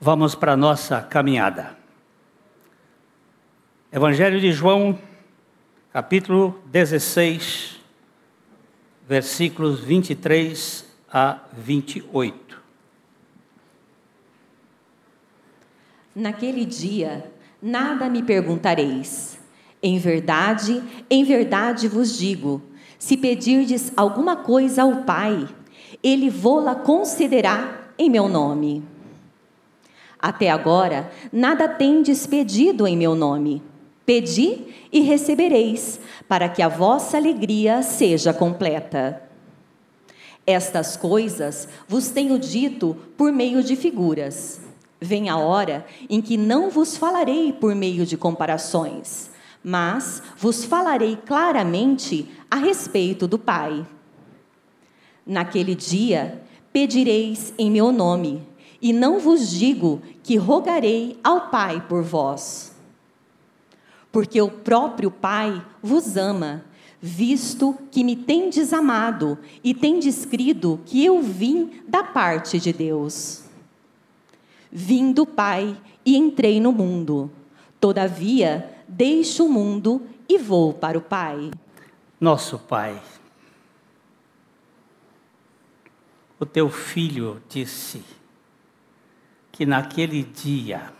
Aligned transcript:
Vamos 0.00 0.36
para 0.36 0.52
a 0.52 0.56
nossa 0.56 1.00
caminhada. 1.02 1.76
Evangelho 3.90 4.40
de 4.40 4.52
João, 4.52 4.96
capítulo 5.92 6.62
16, 6.66 7.80
versículos 9.08 9.80
23 9.80 10.86
a 11.12 11.40
28. 11.52 12.62
Naquele 16.14 16.64
dia, 16.64 17.32
nada 17.60 18.08
me 18.08 18.22
perguntareis. 18.22 19.36
Em 19.82 19.98
verdade, 19.98 20.80
em 21.10 21.24
verdade 21.24 21.88
vos 21.88 22.16
digo: 22.16 22.62
se 23.00 23.16
pedirdes 23.16 23.92
alguma 23.96 24.36
coisa 24.36 24.84
ao 24.84 25.02
Pai, 25.02 25.48
Ele 26.00 26.30
vô-la 26.30 26.76
concederá 26.76 27.90
em 27.98 28.08
meu 28.08 28.28
nome. 28.28 28.96
Até 30.18 30.50
agora, 30.50 31.10
nada 31.32 31.68
tendes 31.68 32.26
pedido 32.26 32.86
em 32.86 32.96
meu 32.96 33.14
nome. 33.14 33.62
Pedi 34.04 34.64
e 34.90 35.00
recebereis, 35.00 36.00
para 36.26 36.48
que 36.48 36.62
a 36.62 36.68
vossa 36.68 37.16
alegria 37.16 37.82
seja 37.82 38.32
completa. 38.32 39.22
Estas 40.46 40.96
coisas 40.96 41.68
vos 41.86 42.08
tenho 42.08 42.38
dito 42.38 42.96
por 43.16 43.30
meio 43.30 43.62
de 43.62 43.76
figuras. 43.76 44.60
Vem 44.98 45.28
a 45.28 45.36
hora 45.36 45.84
em 46.08 46.22
que 46.22 46.36
não 46.36 46.70
vos 46.70 46.96
falarei 46.96 47.52
por 47.52 47.74
meio 47.74 48.06
de 48.06 48.16
comparações, 48.16 49.30
mas 49.62 50.22
vos 50.38 50.64
falarei 50.64 51.16
claramente 51.16 52.28
a 52.50 52.56
respeito 52.56 53.28
do 53.28 53.38
Pai. 53.38 53.86
Naquele 55.24 55.74
dia 55.74 56.42
pedireis 56.72 57.52
em 57.58 57.70
meu 57.70 57.92
nome, 57.92 58.47
e 58.80 58.92
não 58.92 59.18
vos 59.18 59.50
digo 59.50 60.00
que 60.22 60.36
rogarei 60.36 61.18
ao 61.22 61.48
Pai 61.48 61.84
por 61.88 62.02
vós. 62.02 62.72
Porque 64.12 64.40
o 64.40 64.50
próprio 64.50 65.10
Pai 65.10 65.64
vos 65.82 66.16
ama, 66.16 66.64
visto 67.00 67.76
que 67.90 68.02
me 68.02 68.16
tendes 68.16 68.72
amado 68.72 69.38
e 69.62 69.74
tendes 69.74 70.24
crido 70.24 70.80
que 70.86 71.04
eu 71.04 71.20
vim 71.20 71.82
da 71.86 72.02
parte 72.02 72.58
de 72.58 72.72
Deus. 72.72 73.44
Vim 74.70 75.12
do 75.12 75.26
Pai 75.26 75.76
e 76.04 76.16
entrei 76.16 76.60
no 76.60 76.72
mundo. 76.72 77.30
Todavia, 77.80 78.76
deixo 78.86 79.46
o 79.46 79.52
mundo 79.52 80.02
e 80.28 80.38
vou 80.38 80.72
para 80.72 80.98
o 80.98 81.02
Pai. 81.02 81.50
Nosso 82.20 82.58
Pai, 82.58 83.00
o 86.40 86.46
teu 86.46 86.68
filho 86.68 87.40
disse 87.48 88.17
que 89.58 89.66
naquele 89.66 90.22
dia, 90.22 90.92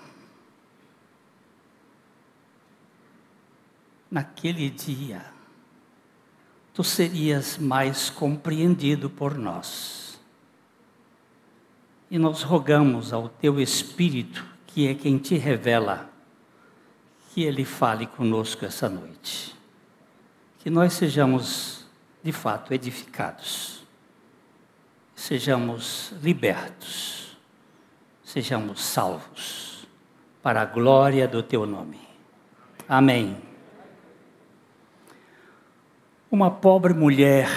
naquele 4.11 4.69
dia, 4.69 5.25
tu 6.75 6.83
serias 6.83 7.57
mais 7.57 8.11
compreendido 8.11 9.09
por 9.09 9.39
nós. 9.39 10.21
E 12.11 12.19
nós 12.19 12.43
rogamos 12.43 13.13
ao 13.13 13.29
teu 13.29 13.61
Espírito, 13.61 14.45
que 14.67 14.89
é 14.89 14.95
quem 14.97 15.19
te 15.19 15.37
revela, 15.37 16.11
que 17.33 17.45
ele 17.45 17.65
fale 17.65 18.09
conosco 18.09 18.65
essa 18.65 18.89
noite. 18.89 19.55
Que 20.59 20.69
nós 20.69 20.95
sejamos, 20.95 21.87
de 22.25 22.33
fato, 22.33 22.75
edificados, 22.75 23.85
sejamos 25.15 26.13
libertos, 26.21 27.28
sejamos 28.29 28.85
salvos, 28.85 29.89
para 30.43 30.61
a 30.61 30.67
glória 30.67 31.27
do 31.27 31.43
teu 31.43 31.65
nome. 31.65 31.99
Amém. 32.87 33.39
Uma 36.31 36.51
pobre 36.51 36.93
mulher 36.93 37.49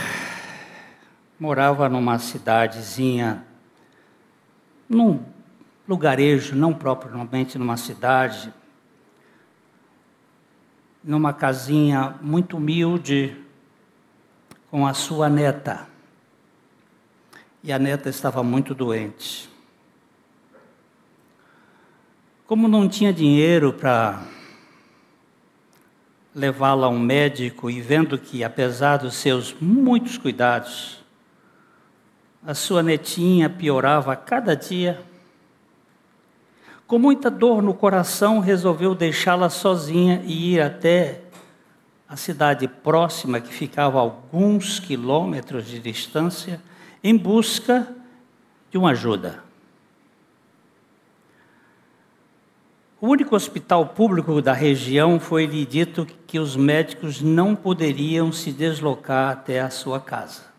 morava 1.38 1.90
numa 1.90 2.18
cidadezinha 2.19 3.46
num 4.88 5.22
lugarejo, 5.85 6.56
não 6.56 6.73
propriamente 6.73 7.57
numa 7.57 7.75
cidade, 7.75 8.53
numa 11.03 11.34
casinha 11.34 12.16
muito 12.22 12.56
humilde, 12.56 13.35
com 14.69 14.88
a 14.88 14.94
sua 14.94 15.28
neta. 15.28 15.85
E 17.62 17.73
a 17.73 17.78
neta 17.78 18.07
estava 18.07 18.41
muito 18.41 18.73
doente. 18.73 19.50
Como 22.51 22.67
não 22.67 22.89
tinha 22.89 23.13
dinheiro 23.13 23.72
para 23.72 24.23
levá-la 26.35 26.88
a 26.88 26.89
um 26.89 27.00
médico 27.00 27.69
e 27.69 27.79
vendo 27.79 28.17
que, 28.17 28.44
apesar 28.44 28.97
dos 28.97 29.13
seus 29.13 29.56
muitos 29.62 30.17
cuidados, 30.17 31.01
a 32.45 32.53
sua 32.53 32.84
netinha 32.84 33.50
piorava 33.50 34.11
a 34.11 34.16
cada 34.17 34.53
dia. 34.53 35.01
Com 36.85 37.00
muita 37.00 37.31
dor 37.31 37.61
no 37.61 37.73
coração, 37.73 38.40
resolveu 38.40 38.94
deixá-la 38.94 39.50
sozinha 39.50 40.22
e 40.25 40.56
ir 40.56 40.59
até 40.59 41.22
a 42.06 42.17
cidade 42.17 42.67
próxima, 42.67 43.40
que 43.40 43.53
ficava 43.53 43.97
a 43.97 44.01
alguns 44.01 44.78
quilômetros 44.78 45.67
de 45.67 45.79
distância, 45.79 46.61
em 47.01 47.16
busca 47.16 47.88
de 48.69 48.78
uma 48.78 48.91
ajuda. 48.91 49.50
O 53.01 53.07
único 53.07 53.35
hospital 53.35 53.88
público 53.88 54.41
da 54.41 54.53
região 54.53 55.19
foi-lhe 55.19 55.66
dito 55.66 56.07
que 56.28 56.39
os 56.39 56.56
médicos 56.56 57.19
não 57.19 57.56
poderiam 57.56 58.31
se 58.31 58.53
deslocar 58.53 59.31
até 59.31 59.59
a 59.59 59.69
sua 59.69 60.00
casa. 60.00 60.51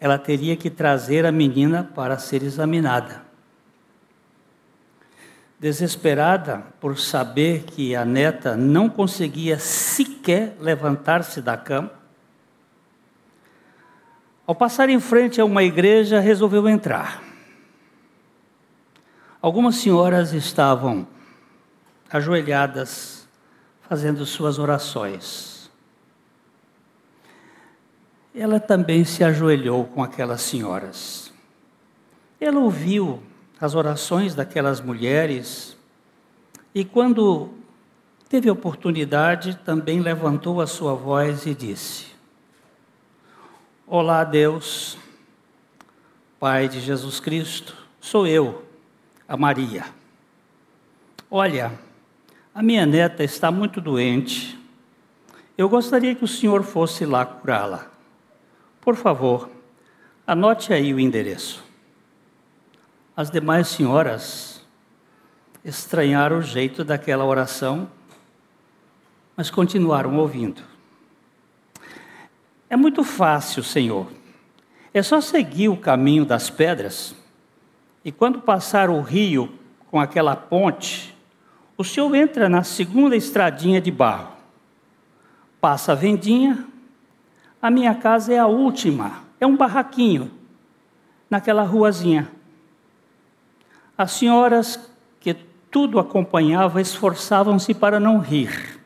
ela 0.00 0.18
teria 0.18 0.56
que 0.56 0.70
trazer 0.70 1.24
a 1.24 1.32
menina 1.32 1.88
para 1.94 2.18
ser 2.18 2.42
examinada. 2.42 3.24
Desesperada 5.58 6.64
por 6.80 6.98
saber 6.98 7.64
que 7.64 7.96
a 7.96 8.04
neta 8.04 8.56
não 8.56 8.90
conseguia 8.90 9.58
sequer 9.58 10.56
levantar-se 10.60 11.40
da 11.40 11.56
cama, 11.56 11.90
ao 14.46 14.54
passar 14.54 14.88
em 14.88 15.00
frente 15.00 15.40
a 15.40 15.44
uma 15.44 15.64
igreja, 15.64 16.20
resolveu 16.20 16.68
entrar. 16.68 17.25
Algumas 19.40 19.76
senhoras 19.76 20.32
estavam 20.32 21.06
ajoelhadas, 22.10 23.28
fazendo 23.88 24.24
suas 24.26 24.58
orações 24.58 25.56
ela 28.36 28.60
também 28.60 29.02
se 29.02 29.24
ajoelhou 29.24 29.84
com 29.86 30.02
aquelas 30.02 30.42
senhoras. 30.42 31.32
Ela 32.38 32.60
ouviu 32.60 33.22
as 33.58 33.74
orações 33.74 34.34
daquelas 34.34 34.78
mulheres 34.78 35.74
e, 36.74 36.84
quando 36.84 37.48
teve 38.28 38.50
oportunidade, 38.50 39.58
também 39.64 40.00
levantou 40.00 40.60
a 40.60 40.66
sua 40.66 40.94
voz 40.94 41.46
e 41.46 41.54
disse: 41.54 42.08
Olá, 43.86 44.22
Deus, 44.22 44.98
Pai 46.38 46.68
de 46.68 46.78
Jesus 46.78 47.18
Cristo, 47.18 47.74
sou 47.98 48.26
eu, 48.26 48.65
a 49.28 49.36
Maria. 49.36 49.84
Olha, 51.30 51.72
a 52.54 52.62
minha 52.62 52.86
neta 52.86 53.24
está 53.24 53.50
muito 53.50 53.80
doente. 53.80 54.58
Eu 55.58 55.68
gostaria 55.68 56.14
que 56.14 56.24
o 56.24 56.28
senhor 56.28 56.62
fosse 56.62 57.04
lá 57.04 57.26
curá-la. 57.26 57.90
Por 58.80 58.94
favor, 58.94 59.50
anote 60.26 60.72
aí 60.72 60.94
o 60.94 61.00
endereço. 61.00 61.64
As 63.16 63.30
demais 63.30 63.68
senhoras 63.68 64.64
estranharam 65.64 66.38
o 66.38 66.42
jeito 66.42 66.84
daquela 66.84 67.24
oração, 67.24 67.90
mas 69.36 69.50
continuaram 69.50 70.16
ouvindo. 70.16 70.62
É 72.70 72.76
muito 72.76 73.02
fácil, 73.02 73.62
Senhor. 73.62 74.06
É 74.92 75.02
só 75.02 75.20
seguir 75.20 75.68
o 75.68 75.76
caminho 75.76 76.24
das 76.24 76.50
pedras, 76.50 77.14
e 78.06 78.12
quando 78.12 78.40
passar 78.40 78.88
o 78.88 79.00
rio 79.00 79.52
com 79.90 79.98
aquela 79.98 80.36
ponte, 80.36 81.12
o 81.76 81.82
Senhor 81.82 82.14
entra 82.14 82.48
na 82.48 82.62
segunda 82.62 83.16
estradinha 83.16 83.80
de 83.80 83.90
barro. 83.90 84.32
Passa 85.60 85.90
a 85.90 85.94
vendinha, 85.96 86.64
a 87.60 87.68
minha 87.68 87.96
casa 87.96 88.32
é 88.32 88.38
a 88.38 88.46
última, 88.46 89.24
é 89.40 89.46
um 89.46 89.56
barraquinho, 89.56 90.30
naquela 91.28 91.64
ruazinha. 91.64 92.30
As 93.98 94.12
senhoras 94.12 94.88
que 95.18 95.34
tudo 95.68 95.98
acompanhavam 95.98 96.80
esforçavam-se 96.80 97.74
para 97.74 97.98
não 97.98 98.20
rir. 98.20 98.80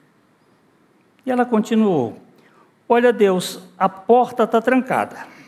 E 1.26 1.30
ela 1.30 1.44
continuou: 1.44 2.18
Olha, 2.88 3.12
Deus, 3.12 3.60
a 3.76 3.86
porta 3.86 4.44
está 4.44 4.62
trancada. 4.62 5.39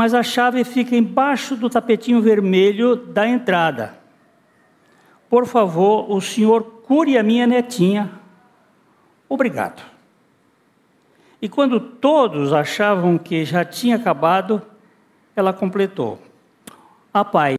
Mas 0.00 0.14
a 0.14 0.22
chave 0.22 0.64
fica 0.64 0.96
embaixo 0.96 1.54
do 1.54 1.68
tapetinho 1.68 2.22
vermelho 2.22 2.96
da 2.96 3.28
entrada. 3.28 3.98
Por 5.28 5.44
favor, 5.44 6.10
o 6.10 6.22
senhor 6.22 6.62
cure 6.86 7.18
a 7.18 7.22
minha 7.22 7.46
netinha. 7.46 8.10
Obrigado. 9.28 9.82
E 11.42 11.50
quando 11.50 11.78
todos 11.78 12.50
achavam 12.50 13.18
que 13.18 13.44
já 13.44 13.62
tinha 13.62 13.96
acabado, 13.96 14.62
ela 15.36 15.52
completou: 15.52 16.18
Ah, 17.12 17.22
pai, 17.22 17.56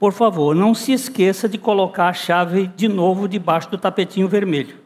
por 0.00 0.12
favor, 0.12 0.52
não 0.52 0.74
se 0.74 0.90
esqueça 0.90 1.48
de 1.48 1.58
colocar 1.58 2.08
a 2.08 2.12
chave 2.12 2.66
de 2.66 2.88
novo 2.88 3.28
debaixo 3.28 3.70
do 3.70 3.78
tapetinho 3.78 4.26
vermelho. 4.26 4.80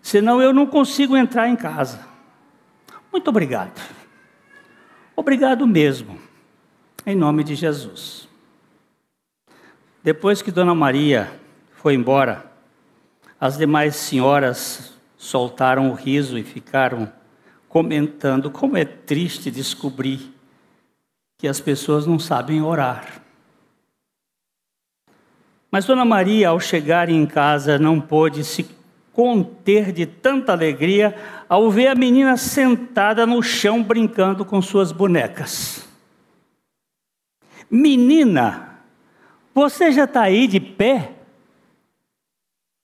Senão 0.00 0.40
eu 0.40 0.54
não 0.54 0.66
consigo 0.66 1.14
entrar 1.14 1.46
em 1.46 1.56
casa. 1.56 2.08
Muito 3.12 3.28
obrigado. 3.28 3.97
Obrigado 5.18 5.66
mesmo. 5.66 6.16
Em 7.04 7.16
nome 7.16 7.42
de 7.42 7.56
Jesus. 7.56 8.28
Depois 10.00 10.40
que 10.40 10.52
Dona 10.52 10.76
Maria 10.76 11.28
foi 11.72 11.94
embora, 11.94 12.48
as 13.40 13.58
demais 13.58 13.96
senhoras 13.96 14.94
soltaram 15.16 15.90
o 15.90 15.94
riso 15.94 16.38
e 16.38 16.44
ficaram 16.44 17.12
comentando 17.68 18.48
como 18.48 18.76
é 18.76 18.84
triste 18.84 19.50
descobrir 19.50 20.32
que 21.36 21.48
as 21.48 21.58
pessoas 21.58 22.06
não 22.06 22.20
sabem 22.20 22.62
orar. 22.62 23.20
Mas 25.68 25.84
Dona 25.84 26.04
Maria, 26.04 26.50
ao 26.50 26.60
chegar 26.60 27.08
em 27.08 27.26
casa, 27.26 27.76
não 27.76 28.00
pôde 28.00 28.44
se 28.44 28.62
conter 29.18 29.90
de 29.90 30.06
tanta 30.06 30.52
alegria 30.52 31.12
ao 31.48 31.72
ver 31.72 31.88
a 31.88 31.94
menina 31.96 32.36
sentada 32.36 33.26
no 33.26 33.42
chão 33.42 33.82
brincando 33.82 34.44
com 34.44 34.62
suas 34.62 34.92
bonecas. 34.92 35.88
Menina, 37.68 38.78
você 39.52 39.90
já 39.90 40.04
está 40.04 40.22
aí 40.22 40.46
de 40.46 40.60
pé? 40.60 41.14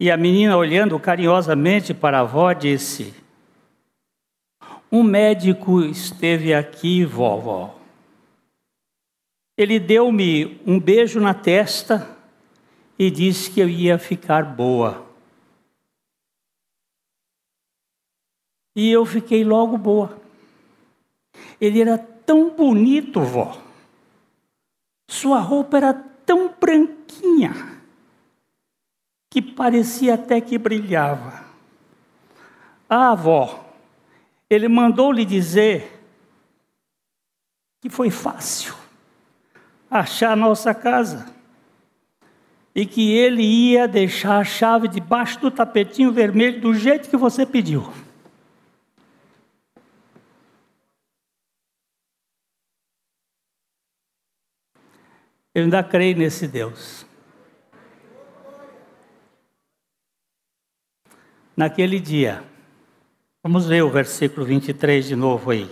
E 0.00 0.10
a 0.10 0.16
menina, 0.16 0.56
olhando 0.56 0.98
carinhosamente 0.98 1.94
para 1.94 2.18
a 2.18 2.22
avó, 2.22 2.52
disse: 2.52 3.14
Um 4.90 5.04
médico 5.04 5.82
esteve 5.82 6.52
aqui, 6.52 7.04
vovó. 7.04 7.78
Ele 9.56 9.78
deu-me 9.78 10.60
um 10.66 10.80
beijo 10.80 11.20
na 11.20 11.32
testa 11.32 12.10
e 12.98 13.08
disse 13.08 13.52
que 13.52 13.60
eu 13.60 13.68
ia 13.68 14.00
ficar 14.00 14.42
boa. 14.42 15.03
E 18.74 18.90
eu 18.90 19.04
fiquei 19.04 19.44
logo 19.44 19.78
boa. 19.78 20.18
Ele 21.60 21.80
era 21.80 21.96
tão 21.98 22.50
bonito, 22.50 23.20
vó. 23.20 23.56
Sua 25.08 25.38
roupa 25.38 25.76
era 25.76 25.94
tão 25.94 26.52
branquinha 26.60 27.52
que 29.30 29.42
parecia 29.42 30.14
até 30.14 30.40
que 30.40 30.58
brilhava. 30.58 31.44
Ah, 32.88 33.10
avó, 33.10 33.64
ele 34.48 34.68
mandou 34.68 35.10
lhe 35.10 35.24
dizer 35.24 36.00
que 37.80 37.90
foi 37.90 38.10
fácil 38.10 38.74
achar 39.90 40.32
a 40.32 40.36
nossa 40.36 40.74
casa 40.74 41.32
e 42.74 42.84
que 42.84 43.12
ele 43.12 43.42
ia 43.42 43.86
deixar 43.86 44.38
a 44.38 44.44
chave 44.44 44.88
debaixo 44.88 45.38
do 45.40 45.50
tapetinho 45.50 46.10
vermelho 46.10 46.60
do 46.60 46.74
jeito 46.74 47.08
que 47.08 47.16
você 47.16 47.46
pediu. 47.46 47.88
Eu 55.54 55.62
ainda 55.62 55.84
creio 55.84 56.16
nesse 56.16 56.48
Deus. 56.48 57.06
Naquele 61.56 62.00
dia, 62.00 62.42
vamos 63.40 63.64
ver 63.66 63.82
o 63.82 63.88
versículo 63.88 64.44
23 64.44 65.06
de 65.06 65.14
novo 65.14 65.52
aí. 65.52 65.70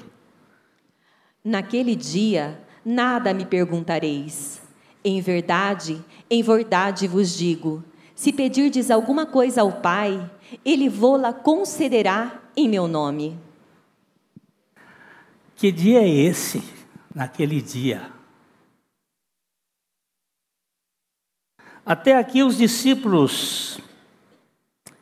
Naquele 1.45 1.97
dia, 1.97 2.61
nada 2.85 3.35
me 3.35 3.45
perguntareis. 3.45 4.63
Em 5.05 5.21
verdade, 5.21 6.01
em 6.31 6.41
verdade 6.45 7.09
vos 7.09 7.37
digo: 7.37 7.83
se 8.15 8.33
pedirdes 8.33 8.89
alguma 8.89 9.27
coisa 9.27 9.63
ao 9.63 9.73
Pai, 9.73 10.31
Ele 10.65 10.89
vô-la 10.89 11.33
concederá 11.33 12.41
em 12.57 12.69
meu 12.69 12.87
nome. 12.87 13.37
Que 15.57 15.73
dia 15.73 16.03
é 16.03 16.09
esse, 16.09 16.63
naquele 17.13 17.61
dia? 17.61 18.22
Até 21.85 22.17
aqui 22.17 22.45
os 22.45 22.57
discípulos 22.57 23.79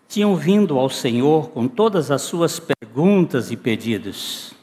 tinham 0.09 0.35
vindo 0.35 0.79
ao 0.79 0.89
Senhor 0.89 1.51
com 1.51 1.69
todas 1.69 2.11
as 2.11 2.23
suas 2.23 2.59
perguntas 2.59 3.51
e 3.51 3.57
pedidos. 3.57 4.55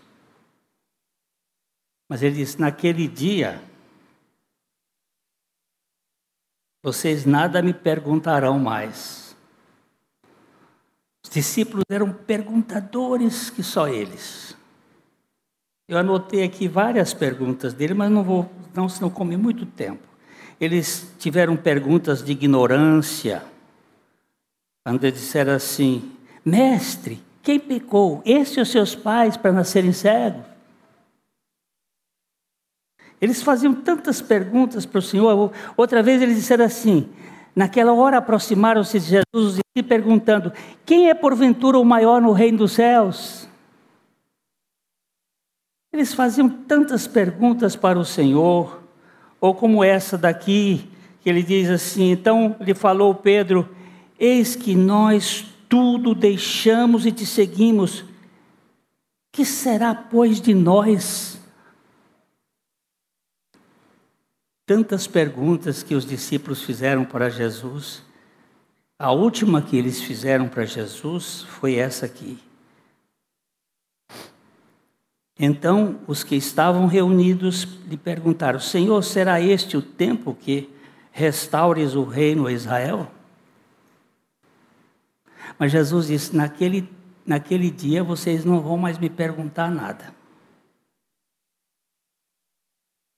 Mas 2.09 2.23
ele 2.23 2.35
disse: 2.35 2.59
naquele 2.59 3.07
dia, 3.07 3.61
vocês 6.83 7.25
nada 7.25 7.61
me 7.61 7.73
perguntarão 7.73 8.57
mais. 8.57 9.35
Os 11.23 11.29
discípulos 11.29 11.83
eram 11.89 12.11
perguntadores 12.11 13.49
que 13.49 13.61
só 13.61 13.87
eles. 13.87 14.55
Eu 15.87 15.97
anotei 15.97 16.43
aqui 16.43 16.67
várias 16.67 17.13
perguntas 17.13 17.73
dele, 17.73 17.93
mas 17.93 18.09
não 18.09 18.23
vou, 18.23 18.49
não, 18.73 18.89
senão 18.89 19.09
come 19.09 19.37
muito 19.37 19.65
tempo. 19.65 20.06
Eles 20.59 21.13
tiveram 21.19 21.55
perguntas 21.55 22.23
de 22.23 22.31
ignorância. 22.31 23.43
Quando 24.83 25.11
disseram 25.11 25.53
assim: 25.53 26.11
Mestre, 26.43 27.23
quem 27.43 27.59
pecou? 27.59 28.21
Esse 28.25 28.59
ou 28.59 28.65
seus 28.65 28.95
pais 28.95 29.37
para 29.37 29.51
nascerem 29.51 29.93
cegos? 29.93 30.43
Eles 33.19 33.41
faziam 33.41 33.73
tantas 33.73 34.21
perguntas 34.21 34.85
para 34.85 34.99
o 34.99 35.01
Senhor. 35.01 35.51
Outra 35.75 36.03
vez 36.03 36.21
eles 36.21 36.35
disseram 36.35 36.65
assim: 36.65 37.09
Naquela 37.55 37.93
hora 37.93 38.17
aproximaram-se 38.17 38.99
de 38.99 39.05
Jesus 39.05 39.59
e 39.75 39.83
perguntando: 39.83 40.53
Quem 40.85 41.09
é 41.09 41.13
porventura 41.13 41.79
o 41.79 41.85
maior 41.85 42.21
no 42.21 42.31
reino 42.31 42.59
dos 42.59 42.73
céus? 42.73 43.47
Eles 45.91 46.13
faziam 46.13 46.47
tantas 46.47 47.07
perguntas 47.07 47.75
para 47.75 47.97
o 47.97 48.05
Senhor. 48.05 48.86
Ou 49.39 49.53
como 49.53 49.83
essa 49.83 50.17
daqui, 50.17 50.89
que 51.21 51.29
ele 51.29 51.43
diz 51.43 51.69
assim: 51.69 52.11
então 52.11 52.55
lhe 52.59 52.73
falou 52.73 53.13
Pedro: 53.13 53.69
Eis 54.19 54.55
que 54.55 54.75
nós 54.75 55.45
tudo 55.69 56.15
deixamos 56.15 57.05
e 57.05 57.11
te 57.11 57.25
seguimos. 57.25 58.03
Que 59.31 59.45
será, 59.45 59.93
pois, 59.93 60.41
de 60.41 60.53
nós? 60.53 61.39
Tantas 64.65 65.07
perguntas 65.07 65.83
que 65.83 65.95
os 65.95 66.05
discípulos 66.05 66.63
fizeram 66.63 67.05
para 67.05 67.29
Jesus. 67.29 68.01
A 68.99 69.11
última 69.11 69.61
que 69.61 69.77
eles 69.77 70.01
fizeram 70.01 70.49
para 70.49 70.65
Jesus 70.65 71.43
foi 71.43 71.75
essa 71.75 72.05
aqui. 72.05 72.39
Então 75.39 75.99
os 76.07 76.23
que 76.23 76.35
estavam 76.35 76.87
reunidos 76.87 77.63
lhe 77.87 77.97
perguntaram: 77.97 78.59
Senhor, 78.59 79.03
será 79.03 79.39
este 79.39 79.77
o 79.77 79.81
tempo 79.81 80.33
que 80.33 80.69
restaures 81.11 81.93
o 81.95 82.03
reino 82.03 82.47
a 82.47 82.51
Israel? 82.51 83.11
Mas 85.59 85.71
Jesus 85.71 86.07
disse: 86.07 86.35
naquele, 86.35 86.89
naquele 87.25 87.69
dia 87.69 88.03
vocês 88.03 88.43
não 88.43 88.61
vão 88.61 88.77
mais 88.77 88.97
me 88.97 89.09
perguntar 89.09 89.69
nada. 89.69 90.15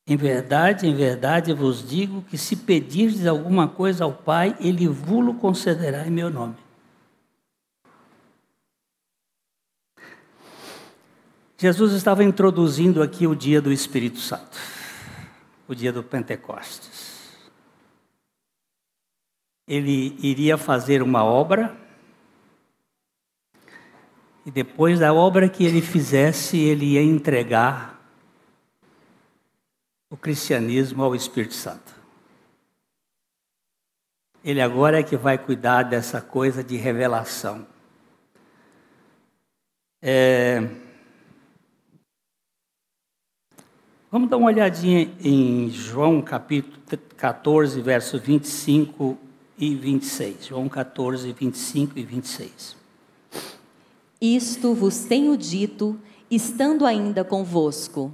Em 0.05 0.17
verdade, 0.17 0.87
em 0.87 0.95
verdade 0.95 1.53
vos 1.53 1.87
digo 1.87 2.23
que 2.23 2.37
se 2.37 2.55
pedirdes 2.55 3.27
alguma 3.27 3.67
coisa 3.67 4.03
ao 4.03 4.11
Pai, 4.11 4.57
Ele 4.59 4.87
vos 4.87 5.37
concederá 5.37 6.05
em 6.07 6.09
meu 6.09 6.31
nome. 6.31 6.55
Jesus 11.61 11.91
estava 11.91 12.23
introduzindo 12.23 13.03
aqui 13.03 13.27
o 13.27 13.35
dia 13.35 13.61
do 13.61 13.69
Espírito 13.69 14.17
Santo, 14.17 14.57
o 15.67 15.75
dia 15.75 15.91
do 15.91 16.01
Pentecostes. 16.01 17.37
Ele 19.67 20.17
iria 20.25 20.57
fazer 20.57 21.03
uma 21.03 21.21
obra, 21.21 21.77
e 24.45 24.51
depois 24.51 24.99
da 24.99 25.13
obra 25.13 25.49
que 25.49 25.65
ele 25.65 25.81
fizesse, 25.81 26.57
ele 26.57 26.93
ia 26.93 27.03
entregar 27.03 28.01
o 30.09 30.15
cristianismo 30.15 31.03
ao 31.03 31.13
Espírito 31.13 31.55
Santo. 31.55 31.93
Ele 34.41 34.61
agora 34.61 35.01
é 35.01 35.03
que 35.03 35.17
vai 35.17 35.37
cuidar 35.37 35.83
dessa 35.83 36.21
coisa 36.21 36.63
de 36.63 36.77
revelação. 36.77 37.67
É, 40.01 40.87
Vamos 44.11 44.27
dar 44.27 44.37
uma 44.37 44.47
olhadinha 44.47 45.07
em 45.23 45.69
João 45.69 46.19
capítulo 46.19 46.79
14, 47.15 47.79
versos 47.79 48.19
25 48.19 49.15
e 49.55 49.75
26. 49.75 50.47
João 50.47 50.67
14, 50.67 51.31
25 51.31 51.99
e 51.99 52.03
26. 52.03 52.75
Isto 54.19 54.73
vos 54.73 55.01
tenho 55.01 55.37
dito, 55.37 55.95
estando 56.31 56.87
ainda 56.87 57.23
convosco. 57.23 58.11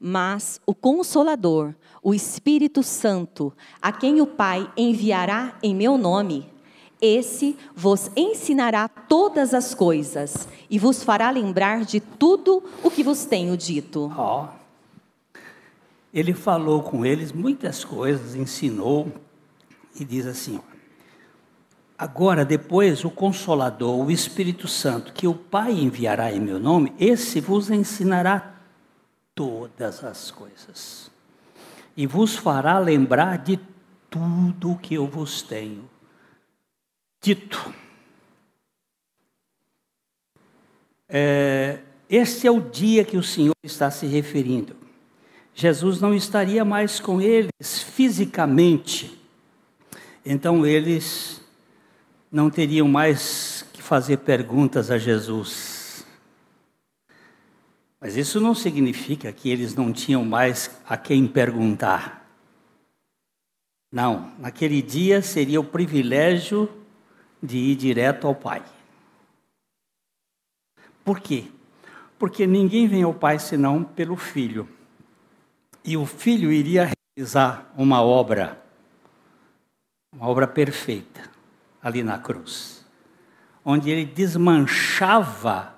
Mas 0.00 0.58
o 0.64 0.74
Consolador, 0.74 1.74
o 2.02 2.14
Espírito 2.14 2.82
Santo, 2.82 3.52
a 3.82 3.92
quem 3.92 4.22
o 4.22 4.26
Pai 4.26 4.66
enviará 4.78 5.58
em 5.62 5.74
meu 5.74 5.98
nome, 5.98 6.48
esse 7.02 7.54
vos 7.76 8.10
ensinará 8.16 8.88
todas 8.88 9.52
as 9.52 9.74
coisas 9.74 10.48
e 10.70 10.78
vos 10.78 11.02
fará 11.02 11.30
lembrar 11.30 11.84
de 11.84 12.00
tudo 12.00 12.64
o 12.82 12.90
que 12.90 13.02
vos 13.02 13.26
tenho 13.26 13.58
dito. 13.58 14.10
Ó, 14.16 14.59
ele 16.12 16.34
falou 16.34 16.82
com 16.82 17.04
eles 17.04 17.32
muitas 17.32 17.84
coisas, 17.84 18.34
ensinou 18.34 19.12
e 19.98 20.04
diz 20.04 20.26
assim: 20.26 20.60
Agora, 21.96 22.44
depois, 22.44 23.04
o 23.04 23.10
Consolador, 23.10 24.06
o 24.06 24.10
Espírito 24.10 24.66
Santo, 24.66 25.12
que 25.12 25.26
o 25.26 25.34
Pai 25.34 25.72
enviará 25.72 26.32
em 26.32 26.40
meu 26.40 26.58
nome, 26.58 26.94
esse 26.98 27.40
vos 27.40 27.70
ensinará 27.70 28.54
todas 29.34 30.02
as 30.02 30.30
coisas 30.30 31.10
e 31.96 32.06
vos 32.06 32.36
fará 32.36 32.78
lembrar 32.78 33.38
de 33.38 33.60
tudo 34.08 34.72
o 34.72 34.78
que 34.78 34.94
eu 34.94 35.06
vos 35.06 35.42
tenho 35.42 35.88
dito. 37.20 37.72
É, 41.08 41.80
este 42.08 42.46
é 42.46 42.50
o 42.50 42.60
dia 42.60 43.04
que 43.04 43.16
o 43.16 43.22
Senhor 43.22 43.54
está 43.62 43.90
se 43.90 44.06
referindo. 44.06 44.79
Jesus 45.54 46.00
não 46.00 46.14
estaria 46.14 46.64
mais 46.64 47.00
com 47.00 47.20
eles 47.20 47.82
fisicamente, 47.94 49.20
então 50.24 50.64
eles 50.64 51.40
não 52.30 52.48
teriam 52.48 52.88
mais 52.88 53.66
que 53.72 53.82
fazer 53.82 54.18
perguntas 54.18 54.90
a 54.90 54.98
Jesus. 54.98 56.06
Mas 58.00 58.16
isso 58.16 58.40
não 58.40 58.54
significa 58.54 59.30
que 59.32 59.50
eles 59.50 59.74
não 59.74 59.92
tinham 59.92 60.24
mais 60.24 60.70
a 60.88 60.96
quem 60.96 61.26
perguntar. 61.26 62.26
Não, 63.92 64.32
naquele 64.38 64.80
dia 64.80 65.20
seria 65.20 65.60
o 65.60 65.64
privilégio 65.64 66.68
de 67.42 67.58
ir 67.58 67.76
direto 67.76 68.26
ao 68.26 68.34
Pai. 68.34 68.64
Por 71.04 71.20
quê? 71.20 71.44
Porque 72.18 72.46
ninguém 72.46 72.86
vem 72.86 73.02
ao 73.02 73.12
Pai 73.12 73.38
senão 73.38 73.82
pelo 73.82 74.16
Filho. 74.16 74.68
E 75.84 75.96
o 75.96 76.04
Filho 76.04 76.52
iria 76.52 76.90
realizar 77.16 77.72
uma 77.76 78.02
obra, 78.02 78.62
uma 80.14 80.28
obra 80.28 80.46
perfeita, 80.46 81.30
ali 81.82 82.02
na 82.02 82.18
cruz, 82.18 82.86
onde 83.64 83.90
ele 83.90 84.04
desmanchava 84.04 85.74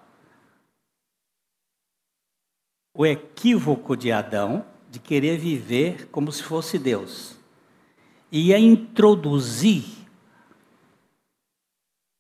o 2.95 3.07
equívoco 3.07 3.97
de 3.97 4.13
Adão 4.13 4.65
de 4.91 4.99
querer 4.99 5.39
viver 5.39 6.09
como 6.09 6.31
se 6.31 6.43
fosse 6.43 6.79
Deus. 6.79 7.37
E 8.31 8.49
ia 8.49 8.59
introduzir 8.59 9.85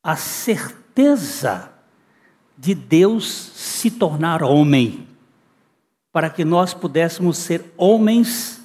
a 0.02 0.16
certeza 0.16 1.72
de 2.56 2.74
Deus 2.74 3.30
se 3.30 3.90
tornar 3.90 4.42
homem, 4.42 5.06
para 6.12 6.28
que 6.28 6.44
nós 6.44 6.74
pudéssemos 6.74 7.38
ser 7.38 7.72
homens 7.76 8.62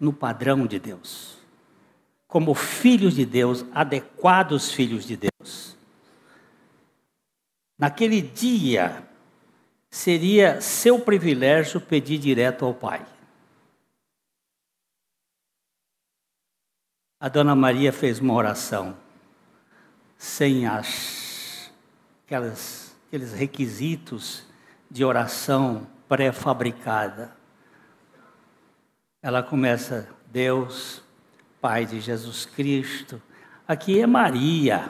no 0.00 0.12
padrão 0.12 0.66
de 0.66 0.78
Deus, 0.78 1.36
como 2.26 2.54
filhos 2.54 3.14
de 3.14 3.26
Deus, 3.26 3.64
adequados 3.74 4.72
filhos 4.72 5.04
de 5.04 5.16
Deus. 5.16 5.76
Naquele 7.78 8.22
dia, 8.22 9.06
seria 9.90 10.60
seu 10.60 10.98
privilégio 10.98 11.80
pedir 11.80 12.18
direto 12.18 12.64
ao 12.64 12.72
Pai. 12.72 13.06
A 17.20 17.28
dona 17.28 17.54
Maria 17.54 17.92
fez 17.92 18.18
uma 18.20 18.32
oração 18.32 18.96
sem 20.16 20.66
as, 20.66 21.70
aquelas, 22.24 22.96
aqueles 23.06 23.32
requisitos 23.32 24.44
de 24.90 25.04
oração 25.04 25.86
pré-fabricada. 26.08 27.36
Ela 29.22 29.42
começa, 29.42 30.08
Deus, 30.26 31.02
Pai 31.60 31.84
de 31.84 32.00
Jesus 32.00 32.46
Cristo, 32.46 33.20
aqui 33.66 34.00
é 34.00 34.06
Maria, 34.06 34.88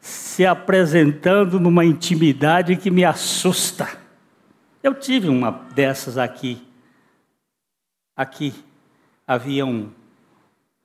se 0.00 0.46
apresentando 0.46 1.60
numa 1.60 1.84
intimidade 1.84 2.76
que 2.76 2.90
me 2.90 3.04
assusta. 3.04 3.86
Eu 4.82 4.94
tive 4.94 5.28
uma 5.28 5.50
dessas 5.74 6.16
aqui. 6.16 6.66
Aqui 8.16 8.54
havia 9.26 9.66
um, 9.66 9.92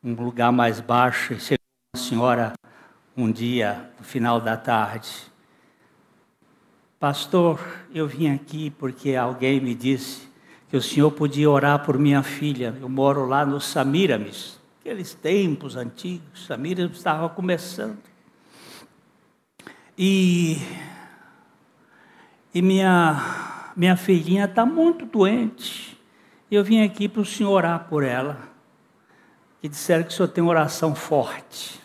um 0.04 0.14
lugar 0.14 0.52
mais 0.52 0.82
baixo, 0.82 1.34
uma 1.34 2.02
senhora 2.02 2.54
um 3.16 3.32
dia, 3.32 3.92
no 3.98 4.04
final 4.04 4.42
da 4.42 4.58
tarde, 4.58 5.10
Pastor, 7.04 7.60
eu 7.94 8.08
vim 8.08 8.30
aqui 8.30 8.70
porque 8.70 9.14
alguém 9.14 9.60
me 9.60 9.76
disse 9.76 10.26
que 10.70 10.78
o 10.78 10.82
senhor 10.82 11.12
podia 11.12 11.50
orar 11.50 11.84
por 11.84 12.00
minha 12.00 12.24
filha. 12.24 12.74
Eu 12.80 12.88
moro 12.88 13.26
lá 13.26 13.46
no 13.46 13.60
Samiramis, 13.60 14.58
aqueles 14.80 15.14
tempos 15.14 15.76
antigos. 15.76 16.46
Samiramis 16.46 16.96
estava 16.96 17.28
começando. 17.28 17.98
E, 19.98 20.60
e 22.56 22.62
minha, 22.62 23.74
minha 23.76 23.98
filhinha 23.98 24.46
está 24.46 24.66
muito 24.66 25.06
doente. 25.06 26.02
Eu 26.50 26.64
vim 26.64 26.82
aqui 26.86 27.10
para 27.10 27.22
o 27.22 27.26
senhor 27.26 27.52
orar 27.52 27.86
por 27.90 28.02
ela. 28.02 28.38
E 29.62 29.68
disseram 29.68 30.04
que 30.06 30.10
o 30.10 30.14
senhor 30.14 30.30
tem 30.30 30.42
oração 30.42 30.96
forte. 30.96 31.82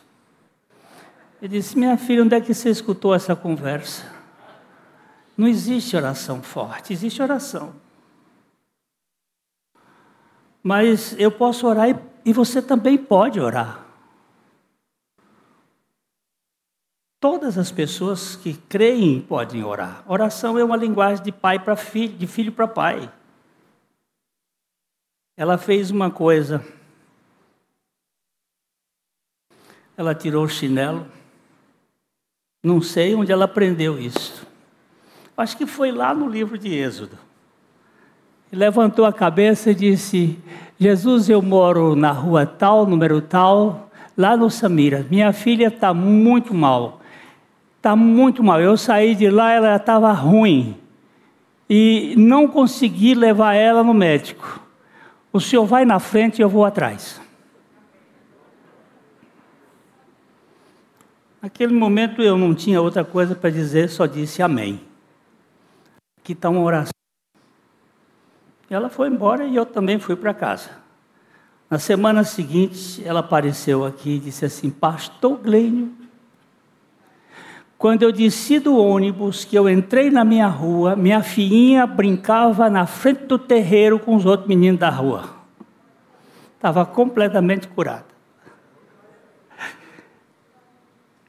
Eu 1.42 1.48
disse: 1.48 1.76
Minha 1.76 1.98
filha, 1.98 2.22
onde 2.22 2.36
é 2.36 2.40
que 2.40 2.54
você 2.54 2.70
escutou 2.70 3.12
essa 3.12 3.34
conversa? 3.34 4.17
Não 5.38 5.46
existe 5.46 5.96
oração 5.96 6.42
forte, 6.42 6.92
existe 6.92 7.22
oração. 7.22 7.72
Mas 10.60 11.14
eu 11.16 11.30
posso 11.30 11.68
orar 11.68 11.88
e, 11.88 11.96
e 12.24 12.32
você 12.32 12.60
também 12.60 12.98
pode 12.98 13.38
orar. 13.38 13.86
Todas 17.20 17.56
as 17.56 17.70
pessoas 17.70 18.34
que 18.34 18.54
creem 18.54 19.20
podem 19.20 19.62
orar. 19.62 20.04
Oração 20.10 20.58
é 20.58 20.64
uma 20.64 20.76
linguagem 20.76 21.22
de 21.22 21.30
pai 21.30 21.60
para 21.60 21.76
filho, 21.76 22.18
de 22.18 22.26
filho 22.26 22.50
para 22.50 22.66
pai. 22.66 23.12
Ela 25.36 25.56
fez 25.56 25.92
uma 25.92 26.10
coisa. 26.10 26.64
Ela 29.96 30.16
tirou 30.16 30.44
o 30.44 30.48
chinelo 30.48 31.06
não 32.62 32.82
sei 32.82 33.14
onde 33.14 33.30
ela 33.32 33.44
aprendeu 33.44 33.98
isso. 33.98 34.46
Acho 35.38 35.56
que 35.56 35.66
foi 35.66 35.92
lá 35.92 36.12
no 36.12 36.28
livro 36.28 36.58
de 36.58 36.74
Êxodo. 36.74 37.16
levantou 38.50 39.04
a 39.04 39.12
cabeça 39.12 39.70
e 39.70 39.74
disse: 39.74 40.36
Jesus, 40.80 41.30
eu 41.30 41.40
moro 41.40 41.94
na 41.94 42.10
rua 42.10 42.44
tal, 42.44 42.84
número 42.84 43.20
tal, 43.20 43.88
lá 44.16 44.36
no 44.36 44.50
Samira. 44.50 45.06
Minha 45.08 45.32
filha 45.32 45.68
está 45.68 45.94
muito 45.94 46.52
mal. 46.52 47.00
Está 47.76 47.94
muito 47.94 48.42
mal. 48.42 48.60
Eu 48.60 48.76
saí 48.76 49.14
de 49.14 49.30
lá, 49.30 49.52
ela 49.52 49.76
estava 49.76 50.10
ruim. 50.10 50.76
E 51.70 52.14
não 52.18 52.48
consegui 52.48 53.14
levar 53.14 53.54
ela 53.54 53.84
no 53.84 53.94
médico. 53.94 54.60
O 55.32 55.40
senhor 55.40 55.64
vai 55.66 55.84
na 55.84 56.00
frente 56.00 56.40
e 56.40 56.42
eu 56.42 56.48
vou 56.48 56.64
atrás. 56.64 57.20
Naquele 61.40 61.72
momento 61.72 62.20
eu 62.20 62.36
não 62.36 62.52
tinha 62.52 62.82
outra 62.82 63.04
coisa 63.04 63.36
para 63.36 63.50
dizer, 63.50 63.88
só 63.88 64.04
disse 64.04 64.42
amém. 64.42 64.87
Aqui 66.28 66.34
está 66.34 66.50
uma 66.50 66.60
oração. 66.60 66.92
Ela 68.68 68.90
foi 68.90 69.08
embora 69.08 69.46
e 69.46 69.56
eu 69.56 69.64
também 69.64 69.98
fui 69.98 70.14
para 70.14 70.34
casa. 70.34 70.68
Na 71.70 71.78
semana 71.78 72.22
seguinte, 72.22 73.02
ela 73.02 73.20
apareceu 73.20 73.82
aqui 73.82 74.16
e 74.16 74.18
disse 74.18 74.44
assim: 74.44 74.68
Pastor 74.68 75.38
Glênio, 75.38 75.90
quando 77.78 78.02
eu 78.02 78.12
desci 78.12 78.58
do 78.58 78.76
ônibus, 78.76 79.46
que 79.46 79.56
eu 79.56 79.70
entrei 79.70 80.10
na 80.10 80.22
minha 80.22 80.48
rua, 80.48 80.94
minha 80.94 81.22
filhinha 81.22 81.86
brincava 81.86 82.68
na 82.68 82.84
frente 82.84 83.24
do 83.24 83.38
terreiro 83.38 83.98
com 83.98 84.14
os 84.14 84.26
outros 84.26 84.46
meninos 84.46 84.80
da 84.80 84.90
rua. 84.90 85.30
Estava 86.56 86.84
completamente 86.84 87.66
curada. 87.68 88.04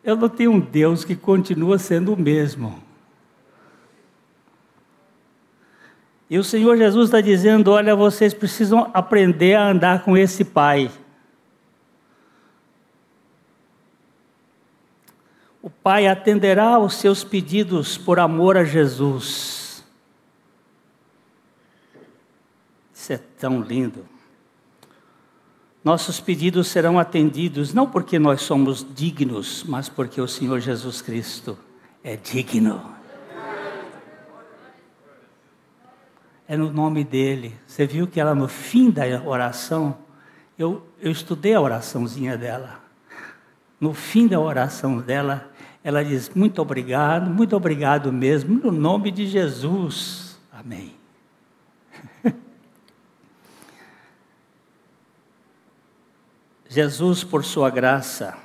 Eu 0.03 0.17
não 0.17 0.27
tenho 0.27 0.51
um 0.51 0.59
Deus 0.59 1.05
que 1.05 1.15
continua 1.15 1.77
sendo 1.77 2.13
o 2.13 2.19
mesmo. 2.19 2.88
E 6.29 6.37
o 6.37 6.43
Senhor 6.43 6.77
Jesus 6.77 7.05
está 7.05 7.21
dizendo: 7.21 7.71
olha, 7.71 7.95
vocês 7.95 8.33
precisam 8.33 8.89
aprender 8.93 9.55
a 9.55 9.67
andar 9.67 10.03
com 10.03 10.15
esse 10.15 10.45
Pai. 10.45 10.91
O 15.61 15.69
Pai 15.69 16.07
atenderá 16.07 16.75
aos 16.75 16.95
seus 16.95 17.23
pedidos 17.23 17.97
por 17.97 18.19
amor 18.19 18.55
a 18.55 18.63
Jesus. 18.63 19.83
Isso 22.93 23.13
é 23.13 23.17
tão 23.17 23.61
lindo. 23.61 24.05
Nossos 25.83 26.19
pedidos 26.19 26.67
serão 26.67 26.99
atendidos 26.99 27.73
não 27.73 27.89
porque 27.89 28.19
nós 28.19 28.41
somos 28.41 28.85
dignos, 28.93 29.63
mas 29.63 29.89
porque 29.89 30.21
o 30.21 30.27
Senhor 30.27 30.59
Jesus 30.59 31.01
Cristo 31.01 31.57
é 32.03 32.15
digno. 32.15 32.98
É 36.49 36.57
no 36.57 36.69
nome 36.73 37.03
dele. 37.03 37.55
Você 37.67 37.85
viu 37.85 38.07
que 38.07 38.19
ela 38.19 38.33
no 38.33 38.47
fim 38.47 38.89
da 38.89 39.03
oração, 39.23 39.99
eu, 40.57 40.83
eu 40.99 41.11
estudei 41.11 41.53
a 41.53 41.61
oraçãozinha 41.61 42.35
dela. 42.35 42.79
No 43.79 43.93
fim 43.93 44.27
da 44.27 44.39
oração 44.39 44.97
dela, 44.97 45.47
ela 45.83 46.03
diz: 46.03 46.31
Muito 46.33 46.59
obrigado, 46.59 47.29
muito 47.29 47.55
obrigado 47.55 48.11
mesmo, 48.11 48.59
no 48.59 48.71
nome 48.71 49.11
de 49.11 49.27
Jesus. 49.27 50.39
Amém. 50.51 50.95
Jesus, 56.67 57.23
por 57.23 57.45
sua 57.45 57.69
graça, 57.69 58.35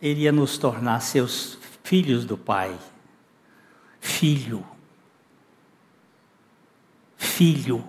iria 0.00 0.32
nos 0.32 0.56
tornar 0.56 1.00
seus 1.00 1.58
filhos 1.84 2.24
do 2.24 2.38
Pai. 2.38 2.74
Filho 4.00 4.64
filho. 7.42 7.84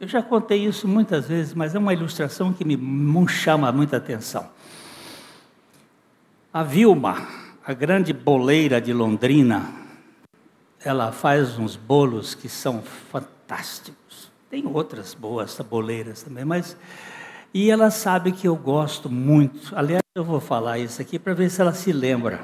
Eu 0.00 0.08
já 0.08 0.20
contei 0.20 0.66
isso 0.66 0.88
muitas 0.88 1.28
vezes, 1.28 1.54
mas 1.54 1.76
é 1.76 1.78
uma 1.78 1.92
ilustração 1.92 2.52
que 2.52 2.64
me 2.64 3.28
chama 3.28 3.70
muita 3.70 3.98
atenção. 3.98 4.48
A 6.52 6.64
Vilma, 6.64 7.28
a 7.64 7.72
grande 7.72 8.12
boleira 8.12 8.80
de 8.80 8.92
Londrina, 8.92 9.70
ela 10.84 11.12
faz 11.12 11.56
uns 11.56 11.76
bolos 11.76 12.34
que 12.34 12.48
são 12.48 12.82
fantásticos. 12.82 14.28
Tem 14.50 14.66
outras 14.66 15.14
boas 15.14 15.56
boleiras 15.60 16.20
também, 16.20 16.44
mas. 16.44 16.76
E 17.54 17.70
ela 17.70 17.92
sabe 17.92 18.32
que 18.32 18.48
eu 18.48 18.56
gosto 18.56 19.08
muito. 19.08 19.72
Aliás, 19.76 20.02
eu 20.16 20.24
vou 20.24 20.40
falar 20.40 20.80
isso 20.80 21.00
aqui 21.00 21.16
para 21.16 21.32
ver 21.32 21.48
se 21.48 21.60
ela 21.60 21.72
se 21.72 21.92
lembra. 21.92 22.40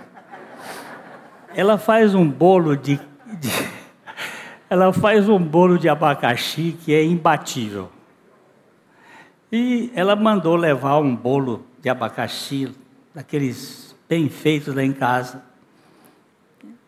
Ela 1.57 1.77
faz 1.77 2.15
um 2.15 2.31
bolo 2.31 2.77
de, 2.77 3.01
de 3.41 3.68
ela 4.71 4.93
faz 4.93 5.29
um 5.29 5.39
bolo 5.39 5.79
de 5.79 5.89
abacaxi 5.89 6.77
que 6.85 6.95
é 6.95 7.03
imbatível. 7.03 7.91
E 9.51 9.91
ela 9.95 10.15
mandou 10.15 10.57
levar 10.57 10.99
um 10.99 11.17
bolo 11.17 11.65
de 11.81 11.89
abacaxi, 11.89 12.75
daqueles 13.15 13.97
bem 14.09 14.29
feitos 14.29 14.75
lá 14.75 14.85
em 14.85 14.93
casa. 14.93 15.43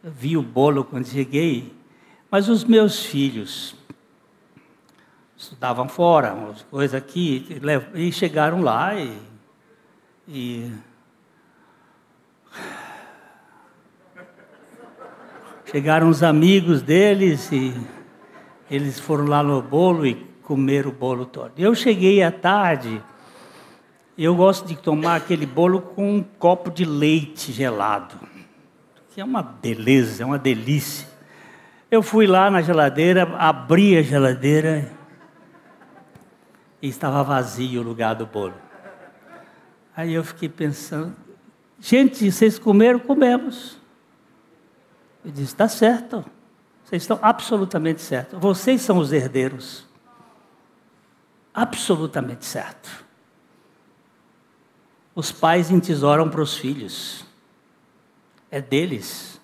Eu 0.04 0.10
vi 0.10 0.36
o 0.36 0.42
bolo 0.42 0.84
quando 0.84 1.06
cheguei, 1.06 1.72
mas 2.30 2.48
os 2.48 2.64
meus 2.64 3.04
filhos 3.04 3.74
estudavam 5.36 5.88
fora, 5.88 6.36
coisas 6.70 6.94
aqui, 6.94 7.46
e 7.94 8.12
chegaram 8.12 8.60
lá 8.60 8.94
e, 8.94 9.18
e 10.28 10.70
Chegaram 15.70 16.08
os 16.08 16.24
amigos 16.24 16.82
deles 16.82 17.52
e 17.52 17.72
eles 18.68 18.98
foram 18.98 19.26
lá 19.26 19.40
no 19.40 19.62
bolo 19.62 20.04
e 20.04 20.14
comeram 20.42 20.90
o 20.90 20.92
bolo 20.92 21.24
todo. 21.24 21.52
Eu 21.56 21.76
cheguei 21.76 22.24
à 22.24 22.32
tarde, 22.32 23.00
eu 24.18 24.34
gosto 24.34 24.66
de 24.66 24.76
tomar 24.76 25.14
aquele 25.14 25.46
bolo 25.46 25.80
com 25.80 26.16
um 26.16 26.22
copo 26.22 26.72
de 26.72 26.84
leite 26.84 27.52
gelado, 27.52 28.16
que 29.10 29.20
é 29.20 29.24
uma 29.24 29.44
beleza, 29.44 30.24
é 30.24 30.26
uma 30.26 30.40
delícia. 30.40 31.06
Eu 31.88 32.02
fui 32.02 32.26
lá 32.26 32.50
na 32.50 32.62
geladeira, 32.62 33.22
abri 33.38 33.96
a 33.96 34.02
geladeira 34.02 34.90
e 36.82 36.88
estava 36.88 37.22
vazio 37.22 37.80
o 37.80 37.84
lugar 37.84 38.16
do 38.16 38.26
bolo. 38.26 38.54
Aí 39.96 40.14
eu 40.14 40.24
fiquei 40.24 40.48
pensando, 40.48 41.14
gente, 41.78 42.28
vocês 42.28 42.58
comeram? 42.58 42.98
Comemos. 42.98 43.79
Ele 45.24 45.32
disse: 45.32 45.52
está 45.52 45.68
certo. 45.68 46.24
Vocês 46.84 47.02
estão 47.02 47.18
absolutamente 47.22 48.00
certos. 48.00 48.38
Vocês 48.40 48.80
são 48.80 48.98
os 48.98 49.12
herdeiros. 49.12 49.86
Absolutamente 51.54 52.44
certo. 52.44 53.04
Os 55.14 55.30
pais 55.30 55.70
entesouram 55.70 56.28
para 56.28 56.40
os 56.40 56.56
filhos. 56.56 57.24
É 58.50 58.60
deles. 58.60 59.40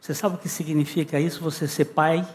Você 0.00 0.14
sabe 0.14 0.36
o 0.36 0.38
que 0.38 0.48
significa 0.48 1.20
isso? 1.20 1.40
Você 1.42 1.68
ser 1.68 1.86
pai? 1.86 2.26